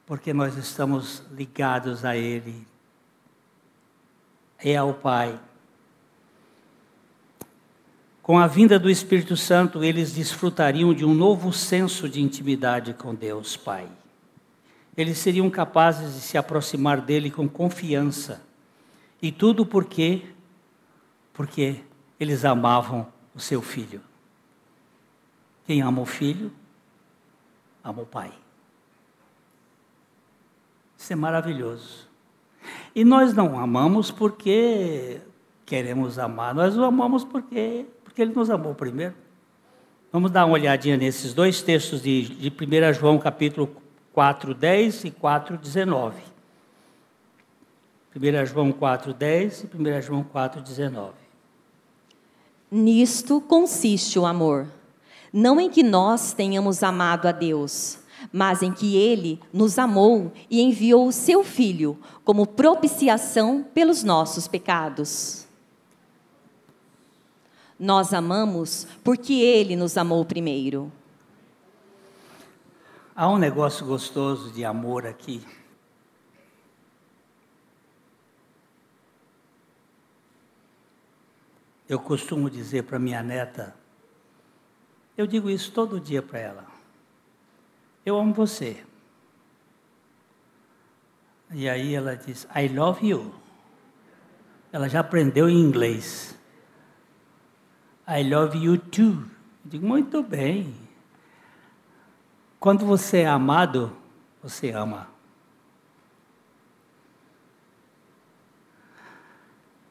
porque 0.05 0.33
nós 0.33 0.55
estamos 0.55 1.23
ligados 1.29 2.05
a 2.05 2.15
Ele. 2.15 2.65
É 4.59 4.77
ao 4.77 4.93
Pai. 4.93 5.37
Com 8.25 8.39
a 8.39 8.47
vinda 8.47 8.79
do 8.79 8.89
Espírito 8.89 9.37
Santo, 9.37 9.83
eles 9.83 10.11
desfrutariam 10.11 10.95
de 10.95 11.05
um 11.05 11.13
novo 11.13 11.53
senso 11.53 12.09
de 12.09 12.19
intimidade 12.19 12.91
com 12.91 13.13
Deus 13.13 13.55
Pai. 13.55 13.87
Eles 14.97 15.19
seriam 15.19 15.47
capazes 15.47 16.15
de 16.15 16.21
se 16.21 16.35
aproximar 16.35 17.01
dele 17.01 17.29
com 17.29 17.47
confiança. 17.47 18.41
E 19.21 19.31
tudo 19.31 19.63
por 19.63 19.85
quê? 19.85 20.23
Porque 21.33 21.81
eles 22.19 22.43
amavam 22.43 23.05
o 23.35 23.39
seu 23.39 23.61
filho. 23.61 24.01
Quem 25.67 25.83
ama 25.83 26.01
o 26.01 26.05
filho, 26.07 26.51
ama 27.83 28.01
o 28.01 28.07
pai. 28.07 28.33
Isso 30.97 31.13
é 31.13 31.15
maravilhoso. 31.15 32.09
E 32.95 33.05
nós 33.05 33.35
não 33.35 33.59
amamos 33.59 34.09
porque 34.09 35.21
queremos 35.63 36.17
amar, 36.17 36.55
nós 36.55 36.75
o 36.75 36.83
amamos 36.83 37.23
porque 37.23 37.85
porque 38.15 38.21
ele 38.21 38.33
nos 38.33 38.49
amou 38.49 38.73
primeiro. 38.73 39.13
Vamos 40.09 40.31
dar 40.31 40.45
uma 40.45 40.53
olhadinha 40.53 40.95
nesses 40.95 41.33
dois 41.33 41.61
textos 41.61 42.01
de, 42.01 42.21
de 42.21 42.47
1 42.49 42.93
João 42.93 43.17
capítulo 43.19 43.69
4, 44.13 44.53
10 44.53 45.03
e 45.03 45.11
4, 45.11 45.57
19. 45.57 46.15
1 48.15 48.45
João 48.45 48.71
4, 48.71 49.13
10 49.13 49.63
e 49.65 49.65
1 49.65 50.01
João 50.01 50.23
4, 50.23 50.61
19. 50.61 51.11
Nisto 52.71 53.41
consiste 53.41 54.17
o 54.17 54.25
amor, 54.25 54.65
não 55.33 55.59
em 55.59 55.69
que 55.69 55.83
nós 55.83 56.31
tenhamos 56.31 56.83
amado 56.83 57.27
a 57.27 57.33
Deus, 57.33 57.99
mas 58.31 58.63
em 58.63 58.71
que 58.71 58.95
Ele 58.95 59.41
nos 59.51 59.77
amou 59.77 60.31
e 60.49 60.61
enviou 60.61 61.05
o 61.05 61.11
Seu 61.11 61.43
Filho 61.43 61.99
como 62.23 62.47
propiciação 62.47 63.61
pelos 63.73 64.03
nossos 64.03 64.47
pecados. 64.47 65.44
Nós 67.79 68.13
amamos 68.13 68.87
porque 69.03 69.33
Ele 69.33 69.75
nos 69.75 69.97
amou 69.97 70.23
primeiro. 70.23 70.91
Há 73.15 73.29
um 73.29 73.37
negócio 73.37 73.85
gostoso 73.85 74.51
de 74.51 74.65
amor 74.65 75.05
aqui. 75.05 75.45
Eu 81.87 81.99
costumo 81.99 82.49
dizer 82.49 82.83
para 82.83 82.97
minha 82.97 83.21
neta, 83.21 83.75
eu 85.17 85.27
digo 85.27 85.49
isso 85.49 85.71
todo 85.71 85.99
dia 85.99 86.21
para 86.21 86.39
ela. 86.39 86.65
Eu 88.05 88.17
amo 88.17 88.33
você. 88.33 88.83
E 91.51 91.69
aí 91.69 91.93
ela 91.93 92.15
diz, 92.15 92.47
I 92.55 92.67
love 92.67 93.07
you. 93.07 93.33
Ela 94.71 94.89
já 94.89 94.99
aprendeu 94.99 95.47
em 95.47 95.57
inglês. 95.57 96.37
I 98.07 98.23
love 98.23 98.57
you 98.57 98.77
too. 98.77 99.23
Eu 99.63 99.71
digo, 99.71 99.87
muito 99.87 100.21
bem. 100.21 100.73
Quando 102.59 102.85
você 102.85 103.19
é 103.19 103.27
amado, 103.27 103.95
você 104.41 104.71
ama. 104.71 105.07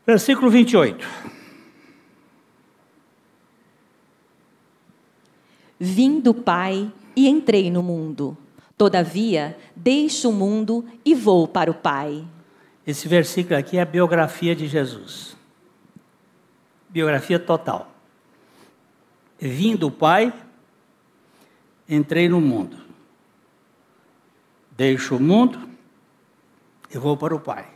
Versículo 0.06 0.50
28. 0.50 1.06
Vim 5.80 6.20
do 6.20 6.32
Pai 6.32 6.92
e 7.16 7.28
entrei 7.28 7.70
no 7.70 7.82
mundo. 7.82 8.36
Todavia, 8.76 9.56
deixo 9.74 10.30
o 10.30 10.32
mundo 10.32 10.84
e 11.04 11.14
vou 11.14 11.48
para 11.48 11.70
o 11.70 11.74
Pai. 11.74 12.24
Esse 12.86 13.08
versículo 13.08 13.58
aqui 13.58 13.78
é 13.78 13.82
a 13.82 13.86
biografia 13.86 14.54
de 14.54 14.66
Jesus. 14.66 15.36
Biografia 16.88 17.38
total. 17.38 17.93
Vim 19.38 19.76
do 19.76 19.90
Pai, 19.90 20.32
entrei 21.88 22.28
no 22.28 22.40
mundo. 22.40 22.78
Deixo 24.70 25.16
o 25.16 25.20
mundo 25.20 25.68
e 26.92 26.98
vou 26.98 27.16
para 27.16 27.34
o 27.34 27.40
Pai. 27.40 27.68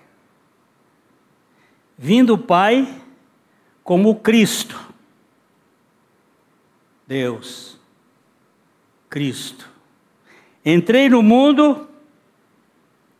Vim 1.97 2.25
do 2.25 2.39
Pai 2.39 3.03
como 3.83 4.21
Cristo. 4.21 4.79
Deus. 7.07 7.79
Cristo. 9.09 9.69
Entrei 10.65 11.09
no 11.09 11.23
mundo 11.23 11.89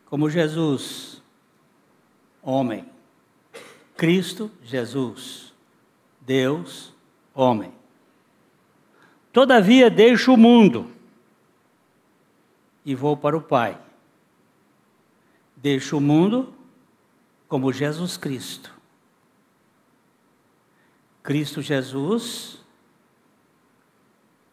como 0.05 0.29
Jesus. 0.29 1.21
Homem. 2.41 2.85
Cristo, 3.97 4.51
Jesus. 4.63 5.53
Deus, 6.21 6.93
homem. 7.33 7.78
Todavia 9.39 9.89
deixo 9.89 10.33
o 10.33 10.37
mundo 10.37 10.91
e 12.83 12.93
vou 12.93 13.15
para 13.15 13.37
o 13.37 13.41
Pai. 13.41 13.79
Deixo 15.55 15.95
o 15.95 16.01
mundo 16.01 16.53
como 17.47 17.71
Jesus 17.71 18.17
Cristo. 18.17 18.77
Cristo 21.23 21.61
Jesus 21.61 22.61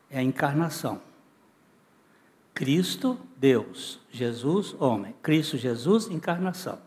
é 0.09 0.21
a 0.21 0.23
encarnação. 0.23 1.03
Cristo, 2.55 3.19
Deus. 3.37 3.99
Jesus, 4.09 4.73
homem. 4.79 5.17
Cristo 5.21 5.57
Jesus, 5.57 6.07
encarnação. 6.07 6.81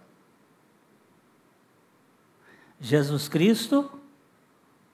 Jesus 2.80 3.28
Cristo, 3.28 3.92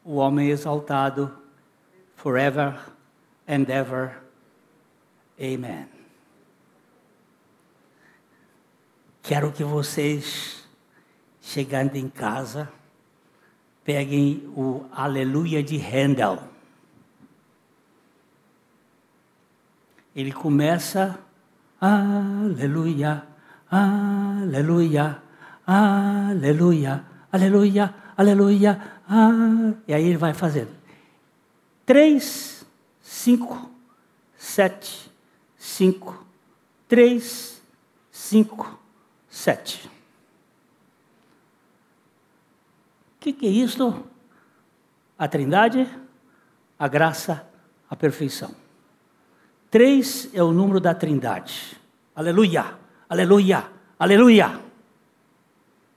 o 0.04 0.16
homem 0.16 0.50
exaltado 0.50 1.38
forever 2.16 2.95
and 3.48 3.70
ever. 3.70 4.18
Amen. 5.40 5.88
Quero 9.22 9.52
que 9.52 9.64
vocês, 9.64 10.64
chegando 11.42 11.96
em 11.96 12.08
casa, 12.08 12.70
peguem 13.84 14.44
o 14.56 14.86
Aleluia 14.92 15.64
de 15.64 15.78
Handel. 15.78 16.40
Ele 20.16 20.32
começa, 20.32 21.20
Aleluia, 21.82 23.24
aleluia, 23.70 25.22
aleluia, 25.66 27.04
aleluia, 27.32 27.96
aleluia. 28.16 28.82
Ah. 29.10 29.74
E 29.88 29.94
aí 29.94 30.06
ele 30.06 30.18
vai 30.18 30.34
fazendo. 30.34 30.70
Três, 31.86 32.55
cinco, 33.26 33.72
sete, 34.38 35.12
cinco, 35.58 36.24
três, 36.88 37.60
cinco, 38.12 38.80
sete. 39.28 39.90
O 43.16 43.20
que, 43.20 43.34
que 43.34 43.48
é 43.48 43.50
isso? 43.50 44.06
A 45.18 45.28
trindade, 45.28 45.90
a 46.78 46.88
graça, 46.88 47.50
a 47.90 47.96
perfeição. 47.96 48.54
Três 49.72 50.30
é 50.32 50.44
o 50.44 50.52
número 50.52 50.80
da 50.80 50.94
trindade. 50.94 51.76
Aleluia, 52.16 52.78
aleluia, 53.10 53.66
aleluia. 53.98 54.62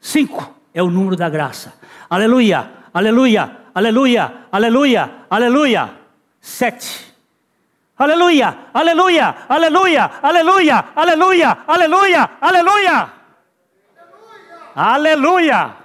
Cinco 0.01 0.55
é 0.73 0.83
o 0.83 0.91
número 0.91 1.15
da 1.15 1.29
graça. 1.29 1.75
Aleluia, 2.09 2.73
aleluia, 2.95 3.55
aleluia, 3.75 4.47
aleluia, 4.51 5.27
aleluia. 5.29 5.95
Sete. 6.41 7.08
Aleluia, 7.99 8.71
aleluia, 8.73 9.45
aleluia, 9.49 10.05
aleluia, 10.23 10.93
aleluia, 10.95 11.65
aleluia, 11.67 12.31
aleluia. 12.41 13.13
Aleluia. 14.73 15.77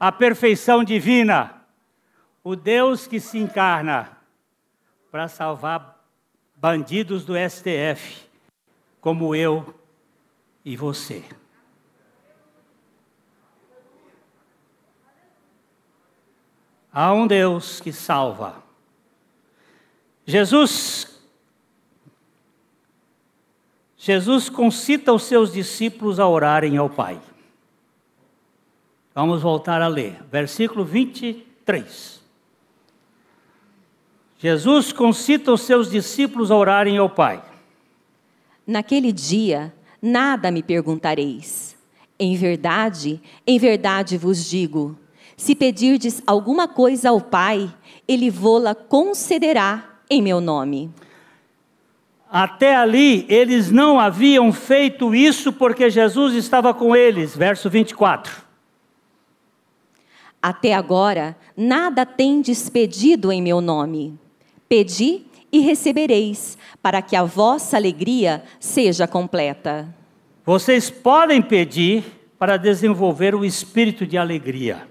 A 0.00 0.10
perfeição 0.10 0.82
divina. 0.82 1.62
O 2.42 2.56
Deus 2.56 3.06
que 3.06 3.20
se 3.20 3.38
encarna 3.38 4.10
para 5.12 5.28
salvar 5.28 6.04
bandidos 6.56 7.24
do 7.24 7.34
STF, 7.36 8.28
como 9.00 9.32
eu 9.36 9.78
e 10.64 10.76
você. 10.76 11.22
Há 16.92 17.12
um 17.12 17.28
Deus 17.28 17.80
que 17.80 17.92
salva. 17.92 18.60
Jesus 20.26 21.13
Jesus 24.04 24.50
concita 24.50 25.14
os 25.14 25.22
seus 25.22 25.50
discípulos 25.50 26.20
a 26.20 26.28
orarem 26.28 26.76
ao 26.76 26.90
Pai. 26.90 27.18
Vamos 29.14 29.40
voltar 29.40 29.80
a 29.80 29.88
ler, 29.88 30.22
versículo 30.30 30.84
23. 30.84 32.20
Jesus 34.38 34.92
concita 34.92 35.50
os 35.50 35.62
seus 35.62 35.90
discípulos 35.90 36.50
a 36.50 36.56
orarem 36.56 36.98
ao 36.98 37.08
Pai. 37.08 37.42
Naquele 38.66 39.10
dia, 39.10 39.72
nada 40.02 40.50
me 40.50 40.62
perguntareis. 40.62 41.74
Em 42.18 42.36
verdade, 42.36 43.18
em 43.46 43.58
verdade 43.58 44.18
vos 44.18 44.44
digo: 44.44 44.98
se 45.34 45.54
pedirdes 45.54 46.22
alguma 46.26 46.68
coisa 46.68 47.08
ao 47.08 47.22
Pai, 47.22 47.74
Ele 48.06 48.28
vô-la 48.28 48.74
concederá 48.74 49.98
em 50.10 50.20
meu 50.20 50.42
nome. 50.42 50.92
Até 52.36 52.74
ali, 52.74 53.24
eles 53.28 53.70
não 53.70 54.00
haviam 54.00 54.52
feito 54.52 55.14
isso 55.14 55.52
porque 55.52 55.88
Jesus 55.88 56.34
estava 56.34 56.74
com 56.74 56.96
eles. 56.96 57.36
Verso 57.36 57.70
24. 57.70 58.42
Até 60.42 60.74
agora, 60.74 61.36
nada 61.56 62.04
tendes 62.04 62.68
pedido 62.68 63.30
em 63.30 63.40
meu 63.40 63.60
nome. 63.60 64.18
Pedi 64.68 65.22
e 65.52 65.60
recebereis, 65.60 66.58
para 66.82 67.00
que 67.00 67.14
a 67.14 67.22
vossa 67.22 67.76
alegria 67.76 68.42
seja 68.58 69.06
completa. 69.06 69.86
Vocês 70.44 70.90
podem 70.90 71.40
pedir 71.40 72.02
para 72.36 72.56
desenvolver 72.56 73.36
o 73.36 73.44
espírito 73.44 74.04
de 74.04 74.18
alegria. 74.18 74.88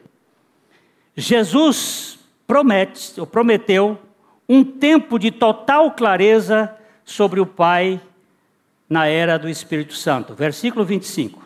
Jesus 1.14 2.18
promete, 2.48 3.20
ou 3.20 3.28
prometeu 3.28 4.00
um 4.48 4.64
tempo 4.64 5.20
de 5.20 5.30
total 5.30 5.92
clareza 5.92 6.74
sobre 7.06 7.40
o 7.40 7.46
Pai 7.46 8.02
na 8.90 9.06
era 9.08 9.38
do 9.38 9.50
Espírito 9.50 9.94
Santo. 9.94 10.34
Versículo 10.34 10.86
25. 10.86 11.42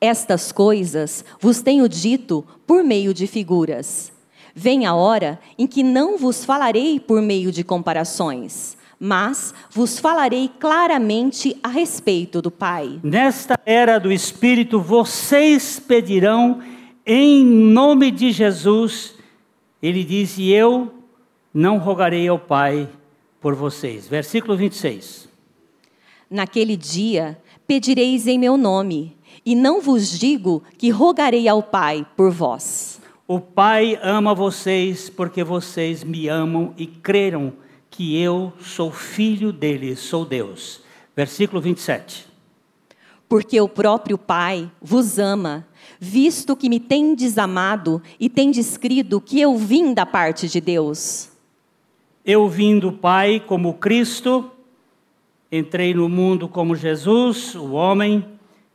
Estas 0.00 0.50
coisas 0.50 1.24
vos 1.38 1.60
tenho 1.60 1.88
dito 1.88 2.44
por 2.66 2.82
meio 2.82 3.12
de 3.12 3.26
figuras. 3.26 4.10
Vem 4.54 4.86
a 4.86 4.94
hora 4.94 5.38
em 5.58 5.66
que 5.66 5.82
não 5.82 6.16
vos 6.16 6.44
falarei 6.44 6.98
por 6.98 7.20
meio 7.20 7.52
de 7.52 7.62
comparações, 7.62 8.76
mas 8.98 9.54
vos 9.70 9.98
falarei 9.98 10.50
claramente 10.58 11.56
a 11.62 11.68
respeito 11.68 12.40
do 12.42 12.50
Pai. 12.50 12.98
Nesta 13.02 13.58
era 13.64 13.98
do 13.98 14.10
Espírito, 14.10 14.80
vocês 14.80 15.78
pedirão 15.78 16.60
em 17.04 17.44
nome 17.44 18.10
de 18.10 18.32
Jesus. 18.32 19.14
Ele 19.82 20.02
disse: 20.02 20.50
Eu 20.50 20.92
não 21.52 21.78
rogarei 21.78 22.26
ao 22.26 22.38
Pai 22.38 22.88
por 23.40 23.54
vocês. 23.54 24.06
Versículo 24.06 24.56
26. 24.56 25.28
Naquele 26.30 26.76
dia 26.76 27.38
pedireis 27.66 28.26
em 28.26 28.38
meu 28.38 28.56
nome, 28.56 29.16
e 29.44 29.54
não 29.54 29.80
vos 29.80 30.18
digo 30.18 30.62
que 30.76 30.90
rogarei 30.90 31.48
ao 31.48 31.62
Pai 31.62 32.06
por 32.16 32.30
vós. 32.30 33.00
O 33.26 33.40
Pai 33.40 33.98
ama 34.02 34.34
vocês 34.34 35.08
porque 35.08 35.44
vocês 35.44 36.02
me 36.02 36.28
amam 36.28 36.74
e 36.76 36.86
creram 36.86 37.52
que 37.88 38.20
eu 38.20 38.52
sou 38.60 38.90
filho 38.90 39.52
dele, 39.52 39.94
sou 39.96 40.24
Deus. 40.24 40.82
Versículo 41.14 41.60
27. 41.60 42.26
Porque 43.28 43.60
o 43.60 43.68
próprio 43.68 44.18
Pai 44.18 44.70
vos 44.82 45.18
ama, 45.18 45.66
visto 45.98 46.56
que 46.56 46.68
me 46.68 46.80
tendes 46.80 47.38
amado 47.38 48.02
e 48.18 48.28
tendes 48.28 48.76
crido 48.76 49.20
que 49.20 49.40
eu 49.40 49.56
vim 49.56 49.94
da 49.94 50.04
parte 50.04 50.48
de 50.48 50.60
Deus. 50.60 51.29
Eu 52.30 52.48
vim 52.48 52.78
do 52.78 52.92
Pai 52.92 53.40
como 53.44 53.74
Cristo, 53.74 54.52
entrei 55.50 55.92
no 55.92 56.08
mundo 56.08 56.48
como 56.48 56.76
Jesus, 56.76 57.56
o 57.56 57.72
homem. 57.72 58.24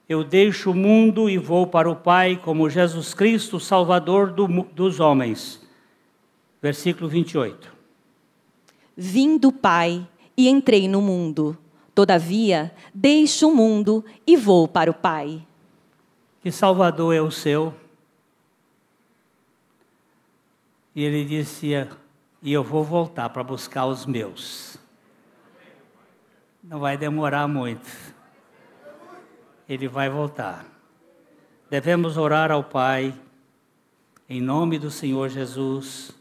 Eu 0.09 0.25
deixo 0.25 0.71
o 0.71 0.75
mundo 0.75 1.29
e 1.29 1.37
vou 1.37 1.65
para 1.65 1.89
o 1.89 1.95
Pai 1.95 2.35
como 2.35 2.69
Jesus 2.69 3.13
Cristo, 3.13 3.57
Salvador 3.57 4.33
do, 4.33 4.45
dos 4.73 4.99
homens. 4.99 5.65
Versículo 6.61 7.07
28. 7.07 7.71
Vim 8.93 9.37
do 9.37 9.53
Pai 9.53 10.05
e 10.35 10.49
entrei 10.49 10.89
no 10.89 11.01
mundo. 11.01 11.57
Todavia, 11.95 12.73
deixo 12.93 13.47
o 13.47 13.55
mundo 13.55 14.03
e 14.27 14.35
vou 14.35 14.67
para 14.67 14.91
o 14.91 14.93
Pai. 14.93 15.41
Que 16.41 16.51
Salvador 16.51 17.15
é 17.15 17.21
o 17.21 17.31
seu? 17.31 17.73
E 20.93 21.05
ele 21.05 21.23
disse: 21.23 21.73
e 22.45 22.53
eu 22.53 22.63
vou 22.63 22.83
voltar 22.83 23.27
para 23.29 23.43
buscar 23.43 23.87
os 23.87 24.05
meus. 24.05 24.77
Não 26.63 26.79
vai 26.79 26.95
demorar 26.95 27.47
muito. 27.47 27.89
Ele 29.67 29.87
vai 29.87 30.11
voltar. 30.11 30.63
Devemos 31.71 32.17
orar 32.17 32.51
ao 32.51 32.63
Pai, 32.63 33.15
em 34.29 34.39
nome 34.39 34.77
do 34.77 34.91
Senhor 34.91 35.27
Jesus, 35.27 36.11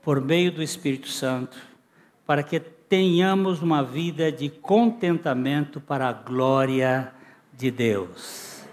por 0.00 0.22
meio 0.22 0.50
do 0.50 0.62
Espírito 0.62 1.08
Santo, 1.08 1.58
para 2.26 2.42
que 2.42 2.58
tenhamos 2.58 3.60
uma 3.60 3.82
vida 3.82 4.32
de 4.32 4.48
contentamento 4.48 5.82
para 5.82 6.08
a 6.08 6.12
glória 6.14 7.12
de 7.52 7.70
Deus. 7.70 8.64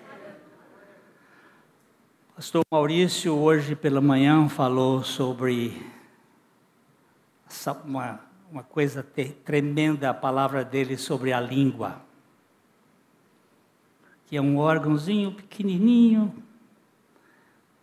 Pastor 2.33 2.61
Maurício, 2.71 3.35
hoje 3.35 3.75
pela 3.75 3.99
manhã, 3.99 4.47
falou 4.47 5.03
sobre 5.03 5.93
uma, 7.83 8.19
uma 8.51 8.63
coisa 8.63 9.03
tremenda 9.43 10.09
a 10.09 10.13
palavra 10.13 10.63
dele 10.63 10.97
sobre 10.97 11.33
a 11.33 11.39
língua, 11.39 12.01
que 14.25 14.37
é 14.37 14.41
um 14.41 14.57
órgãozinho 14.57 15.33
pequenininho, 15.33 16.43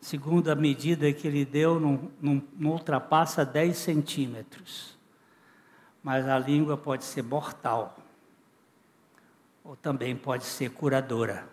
segundo 0.01 0.51
a 0.51 0.55
medida 0.55 1.13
que 1.13 1.27
ele 1.27 1.45
deu, 1.45 1.79
não, 1.79 2.11
não, 2.21 2.43
não 2.57 2.71
ultrapassa 2.73 3.45
10 3.45 3.77
centímetros. 3.77 4.99
Mas 6.03 6.27
a 6.29 6.39
língua 6.39 6.77
pode 6.77 7.05
ser 7.05 7.23
mortal, 7.23 7.97
ou 9.63 9.77
também 9.77 10.17
pode 10.17 10.45
ser 10.45 10.71
curadora. 10.71 11.49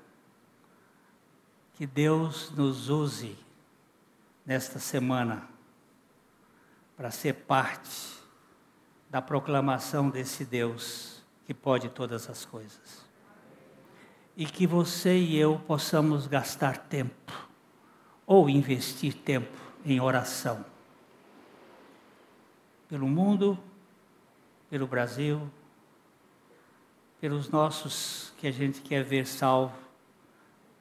Que 1.76 1.86
Deus 1.86 2.52
nos 2.52 2.90
use 2.90 3.38
nesta 4.46 4.80
semana 4.80 5.59
para 7.00 7.12
ser 7.12 7.34
parte 7.34 8.20
da 9.10 9.22
proclamação 9.22 10.10
desse 10.10 10.44
Deus 10.44 11.24
que 11.46 11.54
pode 11.54 11.88
todas 11.88 12.30
as 12.30 12.44
coisas. 12.44 13.08
E 14.36 14.46
que 14.46 14.68
você 14.68 15.18
e 15.18 15.38
eu 15.38 15.58
possamos 15.66 16.28
gastar 16.28 16.78
tempo, 16.78 17.32
ou 18.28 18.50
investir 18.50 19.14
tempo 19.14 19.58
em 19.86 20.02
oração, 20.02 20.66
pelo 22.90 23.08
mundo, 23.08 23.58
pelo 24.70 24.86
Brasil, 24.86 25.50
pelos 27.22 27.48
nossos 27.48 28.34
que 28.38 28.46
a 28.46 28.52
gente 28.52 28.82
quer 28.82 29.06
ver 29.06 29.26
salvo 29.26 29.74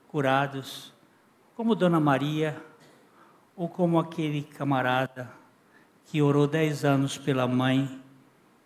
curados, 0.09 0.93
como 1.55 1.77
Dona 1.77 2.01
Maria, 2.01 2.61
ou 3.55 3.69
como 3.69 4.01
aquele 4.01 4.43
camarada 4.43 5.39
que 6.09 6.23
orou 6.23 6.47
dez 6.47 6.87
anos 6.87 7.19
pela 7.19 7.47
mãe 7.47 8.01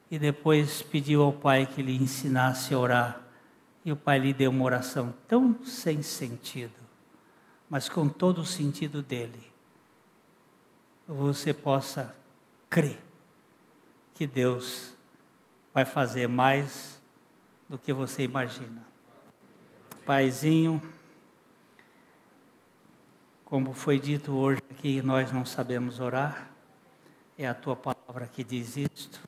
e 0.09 0.17
depois 0.17 0.81
pediu 0.81 1.23
ao 1.23 1.33
pai 1.33 1.67
que 1.67 1.83
lhe 1.83 1.97
ensinasse 1.97 2.73
a 2.73 2.79
orar. 2.79 3.21
E 3.85 3.91
o 3.91 3.97
pai 3.97 4.21
lhe 4.21 4.33
deu 4.33 4.51
uma 4.53 4.65
oração 4.65 5.13
tão 5.27 5.65
sem 5.65 6.03
sentido, 6.03 6.79
mas 7.69 7.89
com 7.89 8.09
todo 8.09 8.43
o 8.43 8.47
sentido 8.47 9.03
dele. 9.03 9.51
Você 11.09 11.53
possa 11.53 12.15
crer 12.71 13.01
que 14.15 14.25
Deus 14.25 14.95
vai 15.75 15.85
fazer 15.85 16.29
mais 16.29 17.03
do 17.69 17.77
que 17.77 17.93
você 17.93 18.23
imagina. 18.23 18.87
Paizinho, 20.07 20.81
como 23.45 23.73
foi 23.73 23.99
dito 23.99 24.33
hoje 24.33 24.63
aqui, 24.71 25.03
nós 25.03 25.33
não 25.33 25.45
sabemos 25.45 25.99
orar, 25.99 26.52
é 27.45 27.49
a 27.49 27.55
tua 27.55 27.75
palavra 27.75 28.27
que 28.27 28.45
diz 28.45 28.77
isto. 28.77 29.21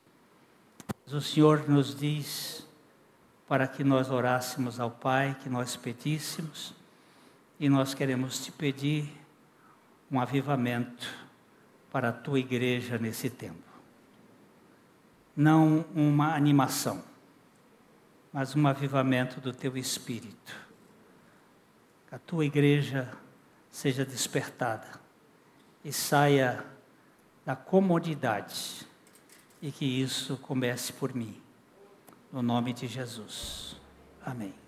Mas 1.05 1.13
o 1.13 1.21
Senhor 1.21 1.67
nos 1.69 1.95
diz 1.95 2.65
para 3.47 3.67
que 3.67 3.83
nós 3.83 4.09
orássemos 4.09 4.79
ao 4.79 4.89
Pai, 4.89 5.35
que 5.41 5.49
nós 5.49 5.75
pedíssemos, 5.75 6.73
e 7.59 7.69
nós 7.69 7.93
queremos 7.93 8.43
te 8.43 8.51
pedir 8.51 9.11
um 10.11 10.19
avivamento 10.19 11.07
para 11.91 12.09
a 12.09 12.13
tua 12.13 12.39
igreja 12.39 12.97
nesse 12.97 13.29
tempo. 13.29 13.63
Não 15.35 15.85
uma 15.93 16.35
animação, 16.35 17.03
mas 18.31 18.55
um 18.55 18.67
avivamento 18.67 19.39
do 19.39 19.53
teu 19.53 19.77
espírito. 19.77 20.55
Que 22.07 22.15
a 22.15 22.19
tua 22.19 22.45
igreja 22.45 23.11
seja 23.69 24.05
despertada 24.05 24.99
e 25.83 25.91
saia 25.91 26.74
da 27.45 27.55
comodidade 27.55 28.87
e 29.61 29.71
que 29.71 29.85
isso 29.85 30.37
comece 30.37 30.91
por 30.91 31.13
mim. 31.13 31.39
No 32.31 32.41
nome 32.41 32.73
de 32.73 32.87
Jesus. 32.87 33.79
Amém. 34.25 34.64